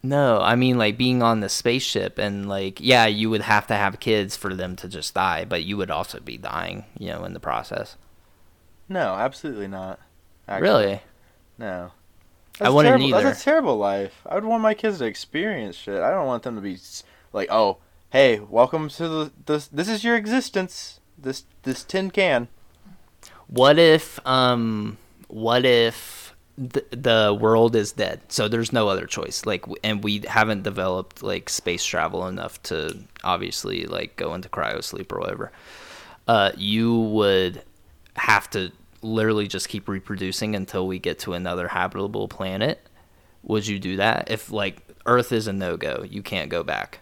[0.01, 3.75] No, I mean like being on the spaceship and like yeah, you would have to
[3.75, 7.23] have kids for them to just die, but you would also be dying, you know,
[7.23, 7.95] in the process.
[8.89, 9.99] No, absolutely not.
[10.47, 10.61] actually.
[10.69, 11.01] Really?
[11.57, 11.91] No.
[12.59, 13.07] I wouldn't terrible.
[13.07, 13.23] either.
[13.23, 14.21] That's a terrible life.
[14.25, 16.01] I would want my kids to experience shit.
[16.01, 16.77] I don't want them to be
[17.31, 17.77] like, oh,
[18.11, 19.67] hey, welcome to the this.
[19.69, 20.99] This is your existence.
[21.23, 22.49] This this tin can.
[23.47, 24.97] What if um
[25.27, 28.21] what if th- the world is dead?
[28.27, 29.45] So there's no other choice.
[29.45, 34.83] Like and we haven't developed like space travel enough to obviously like go into cryo
[34.83, 35.51] sleep or whatever.
[36.27, 37.63] Uh you would
[38.15, 38.71] have to
[39.01, 42.87] literally just keep reproducing until we get to another habitable planet.
[43.43, 46.05] Would you do that if like Earth is a no-go?
[46.09, 46.99] You can't go back.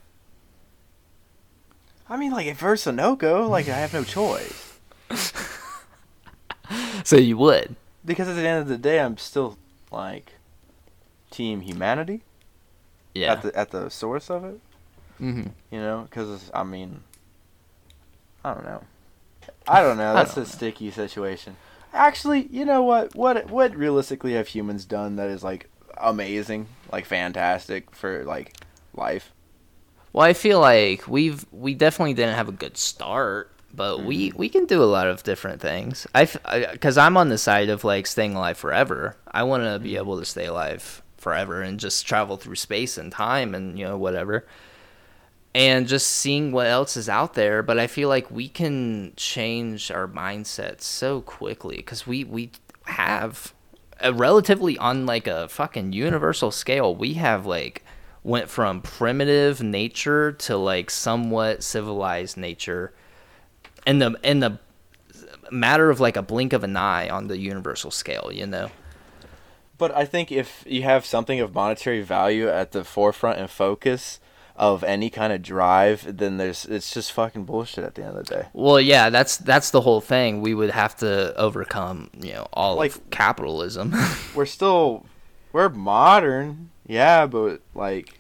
[2.12, 4.78] I mean, like, if there's a no go, like, I have no choice.
[7.04, 7.76] So you would.
[8.06, 9.58] Because at the end of the day, I'm still
[9.92, 10.34] like,
[11.30, 12.22] team humanity
[13.14, 13.34] Yeah.
[13.34, 14.60] at the at the source of it.
[15.18, 17.02] hmm You know, because I mean,
[18.46, 18.84] I don't know.
[19.68, 20.14] I don't know.
[20.14, 20.52] That's don't a know.
[20.52, 21.58] sticky situation.
[21.94, 23.16] Actually, you know what?
[23.16, 28.56] What what realistically have humans done that is like amazing, like fantastic for like
[28.96, 29.34] life?
[30.14, 34.38] Well, I feel like we've we definitely didn't have a good start, but we mm-hmm.
[34.38, 36.06] we can do a lot of different things.
[36.14, 36.26] I
[36.72, 39.16] because I'm on the side of like staying alive forever.
[39.32, 39.98] I want to be mm-hmm.
[39.98, 43.98] able to stay alive forever and just travel through space and time and you know
[43.98, 44.46] whatever.
[45.54, 49.92] And just seeing what else is out there, but I feel like we can change
[49.92, 52.52] our mindset so quickly because we we
[52.86, 53.54] have
[54.00, 56.96] a relatively on like a fucking universal scale.
[56.96, 57.84] We have like
[58.24, 62.94] went from primitive nature to like somewhat civilized nature
[63.88, 64.60] in the in the
[65.50, 68.70] matter of like a blink of an eye on the universal scale you know?
[69.78, 74.20] But I think if you have something of monetary value at the forefront and focus
[74.56, 78.26] of any kind of drive, then there's it's just fucking bullshit at the end of
[78.28, 78.48] the day.
[78.54, 80.42] well yeah that's that's the whole thing.
[80.42, 83.96] We would have to overcome you know all Like- of capitalism.
[84.36, 85.06] We're still
[85.52, 88.20] we're modern, yeah, but like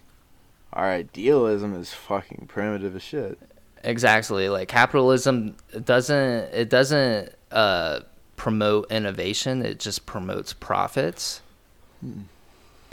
[0.71, 3.37] our idealism is fucking primitive as shit.
[3.83, 4.47] exactly.
[4.47, 7.99] Like capitalism doesn't it doesn't uh
[8.37, 9.65] promote innovation.
[9.65, 11.41] It just promotes profits.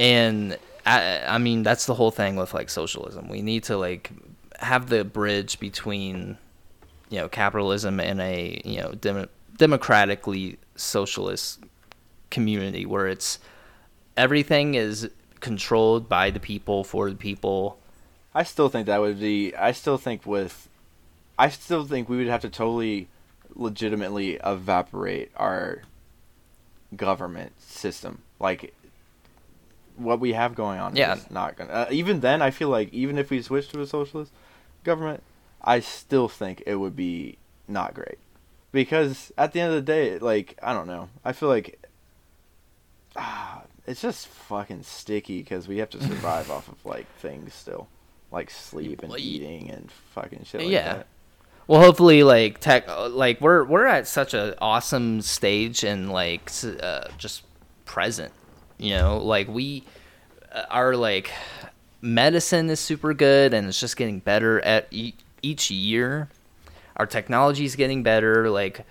[0.01, 3.29] And I, I mean that's the whole thing with like socialism.
[3.29, 4.11] We need to like
[4.59, 6.39] have the bridge between
[7.09, 11.61] you know capitalism and a you know dem- democratically socialist
[12.31, 13.39] community where it's
[14.16, 15.09] everything is
[15.41, 17.78] controlled by the people for the people
[18.34, 19.55] I still think that would be.
[19.57, 20.68] I still think with.
[21.39, 23.09] I still think we would have to totally,
[23.55, 25.82] legitimately evaporate our
[26.95, 28.22] government system.
[28.39, 28.74] Like,
[29.97, 31.14] what we have going on Yeah.
[31.14, 31.72] is not gonna.
[31.72, 34.30] Uh, even then, I feel like even if we switch to a socialist
[34.84, 35.22] government,
[35.62, 38.18] I still think it would be not great,
[38.72, 41.09] because at the end of the day, like I don't know.
[41.24, 41.80] I feel like.
[43.16, 47.89] Ah, it's just fucking sticky because we have to survive off of like things still,
[48.30, 50.95] like sleep and eating and fucking shit like Yeah.
[50.99, 51.07] that.
[51.66, 56.51] Well, hopefully, like tech, like we're we're at such an awesome stage and like
[56.82, 57.43] uh, just
[57.84, 58.32] present.
[58.78, 59.84] You know, like we
[60.53, 61.30] uh, our like
[62.01, 66.28] medicine is super good and it's just getting better at e- each year.
[66.97, 68.49] Our technology is getting better.
[68.49, 68.86] Like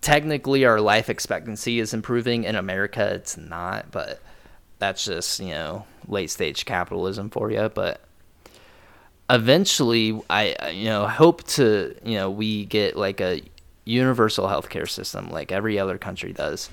[0.00, 2.44] technically, our life expectancy is improving.
[2.44, 4.20] In America, it's not, but
[4.78, 7.70] that's just you know late stage capitalism for you.
[7.72, 8.00] But
[9.28, 13.42] eventually, I you know hope to you know we get like a
[13.84, 16.70] universal healthcare system like every other country does.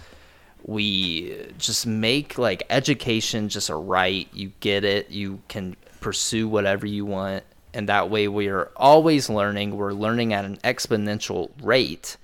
[0.64, 4.28] We just make like education just a right.
[4.34, 5.10] You get it.
[5.10, 9.76] You can pursue whatever you want, and that way we are always learning.
[9.76, 12.18] We're learning at an exponential rate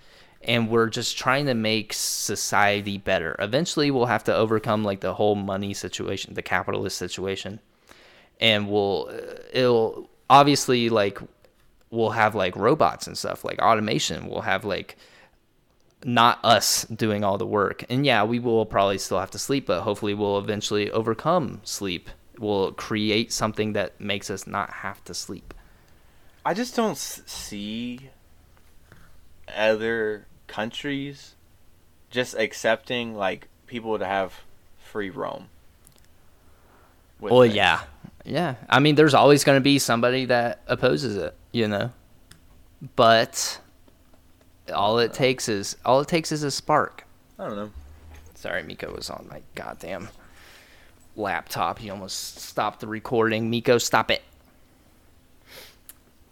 [0.45, 3.35] and we're just trying to make society better.
[3.39, 7.59] Eventually, we'll have to overcome like the whole money situation, the capitalist situation,
[8.39, 11.19] and we'll uh, it'll obviously like
[11.89, 14.27] we'll have like robots and stuff like automation.
[14.27, 14.97] We'll have like
[16.03, 19.65] not us doing all the work, and yeah, we will probably still have to sleep,
[19.67, 22.09] but hopefully, we'll eventually overcome sleep.
[22.39, 25.53] We'll create something that makes us not have to sleep.
[26.45, 28.09] I just don't see
[29.55, 31.33] other countries
[32.11, 34.41] just accepting like people to have
[34.77, 35.49] free roam.
[37.19, 37.55] Well, things.
[37.55, 37.81] yeah,
[38.23, 38.55] yeah.
[38.69, 41.91] I mean, there's always going to be somebody that opposes it, you know.
[42.95, 43.59] But
[44.73, 47.05] all it takes is all it takes is a spark.
[47.39, 47.71] I don't know.
[48.35, 50.09] Sorry, Miko was on my goddamn
[51.15, 51.79] laptop.
[51.79, 53.49] He almost stopped the recording.
[53.49, 54.21] Miko, stop it.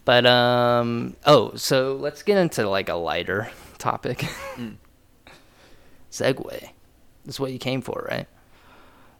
[0.06, 3.50] But um oh, so let's get into like a lighter
[3.82, 4.26] topic.
[6.12, 6.70] Segue.
[7.26, 8.28] That's what you came for, right?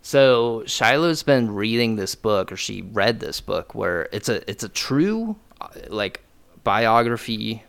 [0.02, 4.64] So Shiloh's been reading this book, or she read this book, where it's a it's
[4.64, 6.22] a true uh, like
[6.64, 7.64] biography.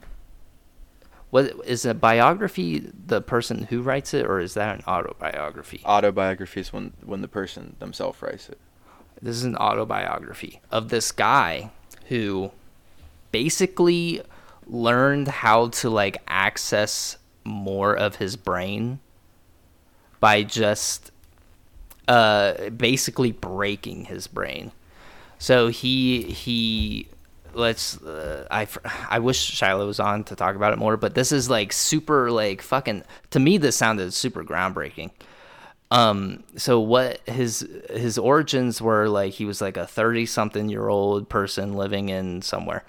[1.31, 2.91] What is a biography?
[3.07, 5.83] The person who writes it, or is that an autobiography?
[5.85, 8.59] Autobiography is when when the person themselves writes it.
[9.21, 11.71] This is an autobiography of this guy
[12.07, 12.51] who
[13.31, 14.23] basically
[14.67, 19.01] learned how to like access more of his brain
[20.21, 21.11] by just
[22.09, 24.73] uh basically breaking his brain.
[25.39, 27.09] So he he
[27.55, 28.67] let's uh, I
[29.09, 32.31] I wish Shiloh was on to talk about it more, but this is like super
[32.31, 35.11] like fucking to me this sounded super groundbreaking.
[35.91, 40.89] Um so what his his origins were like he was like a 30 something year
[40.89, 42.85] old person living in somewhere.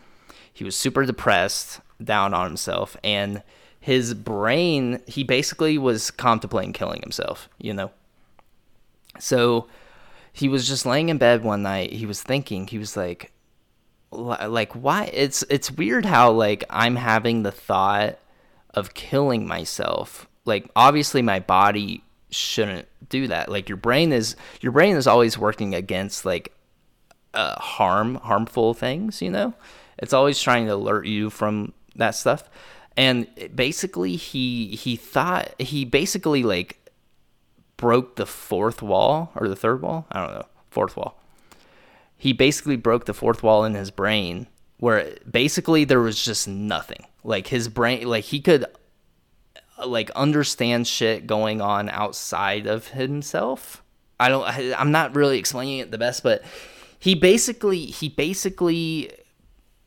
[0.54, 3.41] He was super depressed, down on himself and
[3.80, 7.91] his brain he basically was contemplating killing himself, you know.
[9.20, 9.68] So
[10.32, 11.91] he was just laying in bed one night.
[11.91, 12.68] He was thinking.
[12.68, 13.32] He was like,
[14.12, 15.10] like why?
[15.14, 18.20] It's it's weird how like I'm having the thought
[18.74, 20.28] of killing myself.
[20.45, 23.49] Like obviously my body shouldn't do that.
[23.49, 26.54] Like your brain is your brain is always working against like
[27.34, 29.22] uh, harm harmful things.
[29.22, 29.54] You know,
[29.97, 32.49] it's always trying to alert you from that stuff.
[32.95, 36.79] And basically, he he thought he basically like
[37.77, 40.05] broke the fourth wall or the third wall.
[40.11, 41.19] I don't know, fourth wall.
[42.15, 47.05] He basically broke the fourth wall in his brain where basically there was just nothing.
[47.23, 48.65] Like his brain like he could
[49.85, 53.83] like understand shit going on outside of himself.
[54.19, 56.43] I don't I'm not really explaining it the best, but
[56.99, 59.11] he basically he basically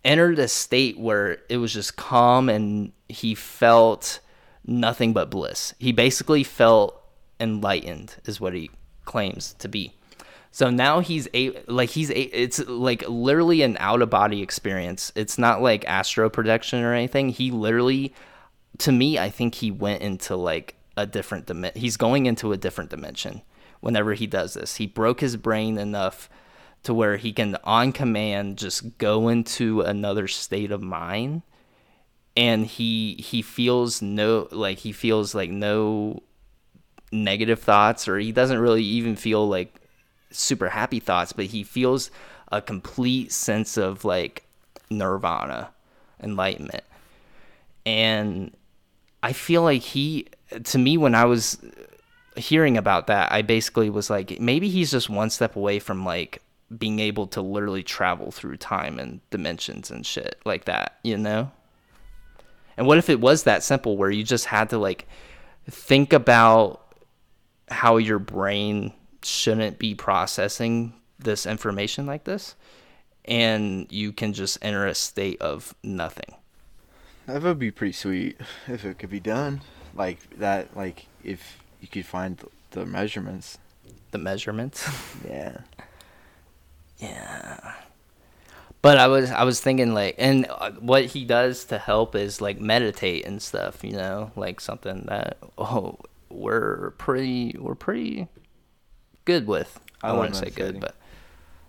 [0.06, 4.20] entered a state where it was just calm and he felt
[4.64, 5.74] nothing but bliss.
[5.78, 7.02] He basically felt
[7.40, 8.70] enlightened is what he
[9.04, 9.92] claims to be.
[10.52, 15.12] So now he's a like he's a it's like literally an out of body experience.
[15.14, 17.28] It's not like astro projection or anything.
[17.28, 18.14] He literally
[18.78, 21.80] to me I think he went into like a different dimension.
[21.80, 23.42] He's going into a different dimension
[23.80, 24.76] whenever he does this.
[24.76, 26.30] He broke his brain enough
[26.86, 31.42] to where he can on command just go into another state of mind.
[32.36, 36.22] And he he feels no like he feels like no
[37.10, 39.74] negative thoughts or he doesn't really even feel like
[40.30, 42.10] super happy thoughts but he feels
[42.52, 44.44] a complete sense of like
[44.90, 45.70] nirvana
[46.22, 46.84] enlightenment.
[47.84, 48.54] And
[49.22, 50.26] i feel like he
[50.62, 51.58] to me when i was
[52.36, 56.42] hearing about that i basically was like maybe he's just one step away from like
[56.78, 61.50] being able to literally travel through time and dimensions and shit like that you know
[62.76, 65.06] and what if it was that simple where you just had to like
[65.70, 66.82] think about
[67.68, 68.92] how your brain
[69.22, 72.54] shouldn't be processing this information like this
[73.24, 76.34] and you can just enter a state of nothing
[77.26, 79.62] That would be pretty sweet if it could be done.
[79.96, 82.40] Like that, like if you could find
[82.70, 83.58] the measurements.
[84.12, 84.88] the measurements
[85.28, 85.58] Yeah.
[86.98, 87.74] Yeah
[88.82, 92.42] but i was i was thinking like and uh, what he does to help is
[92.42, 98.28] like meditate and stuff you know like something that oh we're pretty we're pretty
[99.24, 99.80] good with.
[100.02, 100.94] I I, to say good, but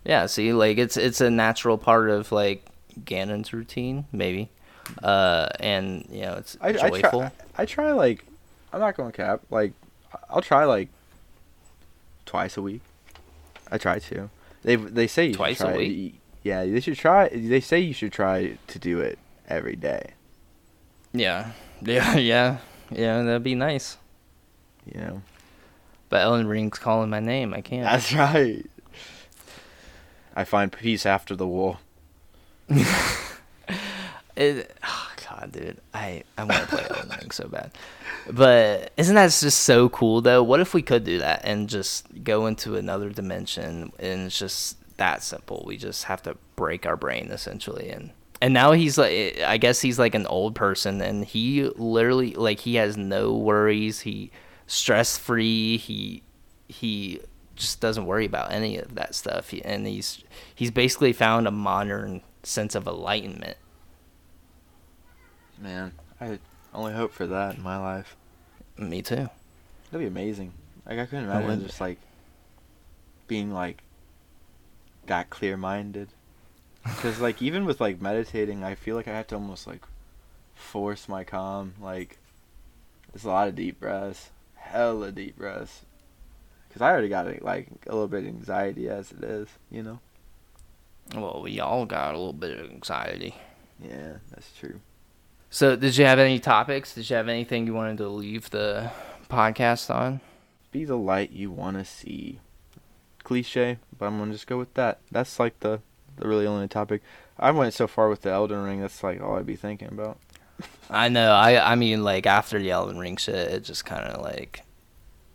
[0.06, 0.26] yeah.
[0.28, 2.66] See, like it's it's a natural part of like
[3.04, 4.50] Gannon's routine, maybe,
[5.04, 7.22] uh, and you know it's I, I joyful.
[7.22, 7.32] try.
[7.58, 8.26] I try like.
[8.74, 9.42] I'm not going to cap.
[9.50, 9.72] Like,
[10.30, 10.90] I'll try like
[12.26, 12.82] twice a week.
[13.72, 14.30] I try to.
[14.64, 15.78] They they say you should Twice a it.
[15.78, 16.20] week?
[16.44, 17.30] Yeah, they should try.
[17.30, 20.12] They say you should try to do it every day.
[21.14, 21.52] Yeah,
[21.82, 22.58] yeah, yeah,
[22.92, 23.22] yeah.
[23.22, 23.98] That'd be nice.
[24.86, 25.22] You know.
[26.10, 27.54] But Elden Ring's calling my name.
[27.54, 27.84] I can't.
[27.84, 28.66] That's right.
[30.36, 31.80] I find peace after the war.
[34.36, 34.72] It,
[35.52, 37.72] dude, I I want to play Elden Ring so bad.
[38.30, 40.44] But isn't that just so cool though?
[40.44, 44.78] What if we could do that and just go into another dimension and it's just
[44.98, 45.64] that simple?
[45.66, 49.82] We just have to break our brain essentially and and now he's like I guess
[49.82, 54.02] he's like an old person and he literally like he has no worries.
[54.02, 54.32] He
[54.68, 55.78] stress free.
[55.78, 56.24] He
[56.68, 57.22] he
[57.56, 59.54] just doesn't worry about any of that stuff.
[59.64, 60.24] And he's
[60.54, 63.58] he's basically found a modern sense of enlightenment.
[65.60, 66.40] Man, I
[66.74, 68.16] only hope for that in my life.
[68.78, 69.30] Me too.
[69.92, 70.54] That'd be amazing.
[70.86, 71.98] Like I couldn't imagine just like
[73.28, 73.82] being like
[75.08, 76.10] that clear minded.
[76.84, 79.84] Because like even with like meditating, I feel like I have to almost like
[80.56, 81.74] force my calm.
[81.82, 82.18] Like
[83.12, 85.82] there's a lot of deep breaths, hella deep breaths.
[86.68, 90.00] Because I already got like a little bit of anxiety as it is, you know.
[91.16, 93.36] Well, we all got a little bit of anxiety.
[93.82, 94.82] Yeah, that's true.
[95.50, 96.94] So, did you have any topics?
[96.94, 98.92] Did you have anything you wanted to leave the
[99.30, 100.20] podcast on?
[100.72, 102.40] Be the light you want to see.
[103.24, 105.00] Cliche, but I'm gonna just go with that.
[105.12, 105.82] That's like the
[106.18, 107.02] the really only topic.
[107.40, 108.82] I went so far with the Elden Ring.
[108.82, 110.18] That's like all I'd be thinking about.
[110.90, 111.32] I know.
[111.32, 114.64] I I mean, like after the Elden Ring shit, it just kind of like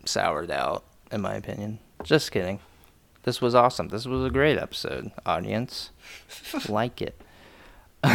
[0.05, 1.79] soured out, in my opinion.
[2.03, 2.61] Just kidding.
[3.25, 3.89] This was awesome.
[3.89, 5.91] This was a great episode, audience.
[6.69, 7.21] like it.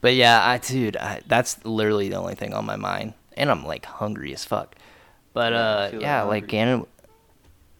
[0.00, 3.64] but yeah, I dude, I, that's literally the only thing on my mind, and I'm
[3.64, 4.74] like hungry as fuck.
[5.32, 6.46] But Yeah, uh, yeah, like.
[6.48, 6.86] Gannon.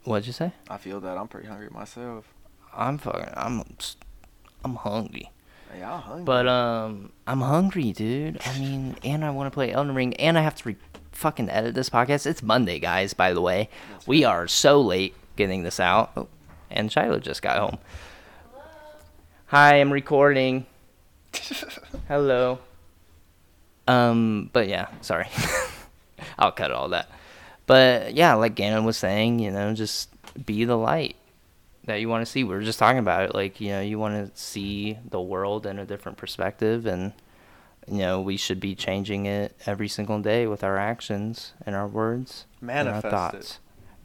[0.05, 0.53] What'd you say?
[0.68, 2.33] I feel that I'm pretty hungry myself.
[2.75, 3.33] I'm fucking.
[3.37, 3.62] I'm.
[4.64, 5.31] I'm hungry.
[5.77, 6.25] Yeah, I'm hungry.
[6.25, 8.41] But um, I'm hungry, dude.
[8.45, 10.77] I mean, and I want to play Elden Ring, and I have to re-
[11.12, 12.27] fucking edit this podcast.
[12.27, 13.14] It's Monday, guys.
[13.14, 13.68] By the way,
[14.07, 16.12] we are so late getting this out.
[16.16, 16.29] Oh,
[16.71, 17.79] and Shiloh just got home.
[19.47, 20.66] Hi, I'm recording.
[22.09, 22.59] Hello.
[23.87, 25.26] Um, but yeah, sorry.
[26.39, 27.11] I'll cut all that.
[27.66, 30.11] But yeah, like Gannon was saying, you know, just
[30.45, 31.16] be the light
[31.85, 32.45] that you want to see.
[32.45, 33.35] We were just talking about it.
[33.35, 37.12] Like, you know, you want to see the world in a different perspective, and,
[37.89, 41.87] you know, we should be changing it every single day with our actions and our
[41.87, 43.11] words and our Manifest it.
[43.11, 43.59] thoughts.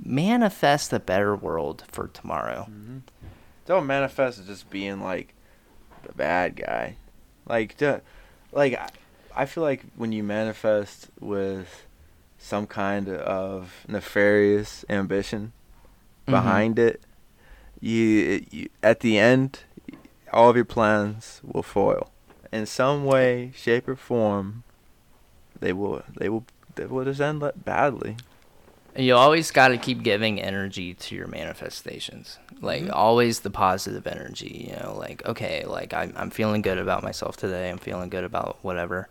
[0.03, 2.67] Manifest a better world for tomorrow.
[3.65, 5.33] don't manifest as just being like
[6.03, 6.97] the bad guy.
[7.47, 7.99] Like, duh,
[8.51, 8.79] like
[9.35, 11.85] I, feel like when you manifest with
[12.37, 15.51] some kind of nefarious ambition
[16.27, 16.31] Mhm.
[16.31, 17.01] behind it,
[17.79, 19.59] you, you at the end,
[20.33, 22.11] all of your plans will foil
[22.51, 24.63] in some way, shape, or form.
[25.59, 26.03] They will.
[26.17, 26.45] They will.
[26.75, 28.17] They will just end badly.
[28.97, 32.37] You always got to keep giving energy to your manifestations.
[32.61, 32.91] Like Mhm.
[32.93, 37.35] always the positive energy, you know, like okay, like I'm I'm feeling good about myself
[37.35, 37.69] today.
[37.69, 39.09] I'm feeling good about whatever.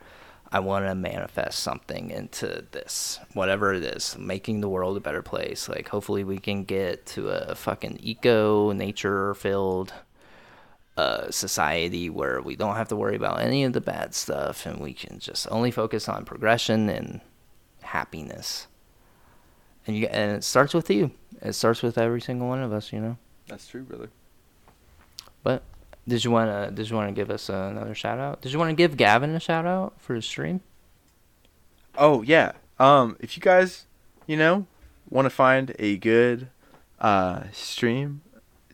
[0.51, 5.21] I want to manifest something into this, whatever it is, making the world a better
[5.23, 5.69] place.
[5.69, 9.93] Like hopefully we can get to a fucking eco nature filled
[10.97, 14.79] uh, society where we don't have to worry about any of the bad stuff and
[14.79, 17.21] we can just only focus on progression and
[17.83, 18.69] happiness.
[19.87, 21.11] And you and it starts with you.
[21.43, 23.19] It starts with every single one of us, you know.
[23.49, 24.09] That's true, brother.
[25.43, 25.63] But
[26.09, 28.41] did you want to did you want to give us another shout out?
[28.41, 30.61] Did you want to give Gavin a shout out for his stream?
[31.97, 32.53] Oh yeah.
[32.79, 33.87] Um, if you guys,
[34.27, 34.67] you know,
[35.11, 36.49] want to find a good
[36.99, 38.23] uh stream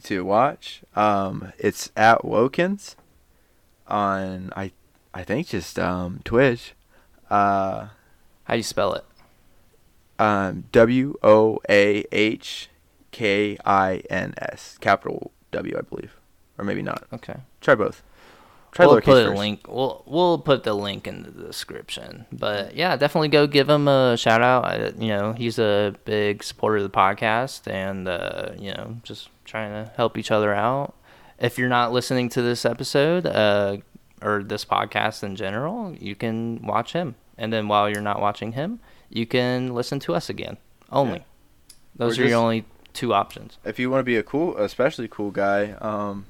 [0.05, 2.95] to watch, um, it's at Woahkins
[3.89, 4.73] on I
[5.13, 6.75] I think just um Twitch.
[7.29, 7.89] Uh,
[8.45, 9.05] How do you spell it?
[10.21, 12.69] Um W O A H
[13.11, 16.17] K I N S capital W I believe,
[16.59, 17.05] or maybe not.
[17.13, 17.37] Okay.
[17.61, 18.03] Try both.
[18.73, 19.39] Try we'll put a first.
[19.39, 19.67] link.
[19.67, 22.27] We'll we'll put the link in the description.
[22.31, 24.65] But yeah, definitely go give him a shout out.
[24.65, 29.29] I, you know, he's a big supporter of the podcast, and uh, you know, just
[29.45, 30.95] trying to help each other out.
[31.39, 33.79] If you're not listening to this episode, uh,
[34.23, 38.53] or this podcast in general, you can watch him, and then while you're not watching
[38.53, 38.79] him,
[39.11, 40.57] you can listen to us again.
[40.91, 41.25] Only Yeah.
[41.97, 43.59] those Or are your just- only two options.
[43.65, 46.25] If you want to be a cool, especially cool guy, um,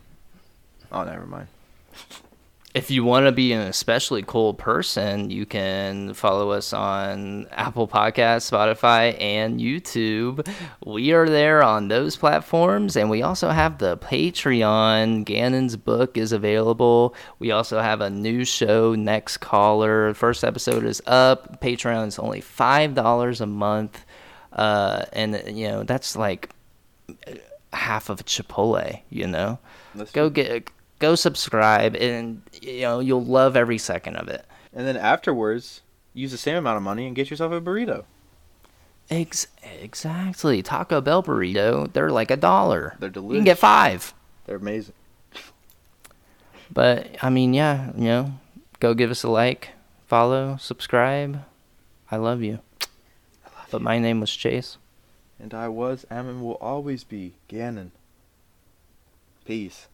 [0.91, 1.49] oh, never mind.
[2.73, 7.89] If you want to be an especially cool person, you can follow us on Apple
[7.89, 10.49] Podcasts, Spotify, and YouTube.
[10.87, 15.25] We are there on those platforms, and we also have the Patreon.
[15.25, 17.17] Gannon's book is available.
[17.41, 20.15] We also have a new show, Next Caller.
[20.15, 21.61] First episode is up.
[21.61, 24.05] Patreon is only five dollars a month,
[24.53, 26.51] uh, and you know that's like
[27.73, 29.01] half of a Chipotle.
[29.11, 29.59] You know
[29.97, 30.71] Let's go get
[31.01, 35.81] go subscribe and you know you'll love every second of it And then afterwards,
[36.15, 38.05] use the same amount of money and get yourself a burrito.
[39.11, 39.49] Ex-
[39.83, 43.33] exactly taco bell burrito they're like a dollar They're delicious.
[43.35, 44.15] you can get five
[44.47, 44.95] They're amazing.
[46.73, 48.33] but i mean yeah you know
[48.79, 49.71] go give us a like
[50.07, 51.43] follow subscribe
[52.11, 52.61] i love you
[53.71, 54.77] but my name was chase
[55.41, 57.93] And I was, am, and will always be Gannon.
[59.47, 59.89] Peace.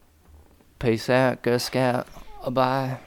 [0.79, 2.07] Peace out go scout.
[2.49, 2.99] Bye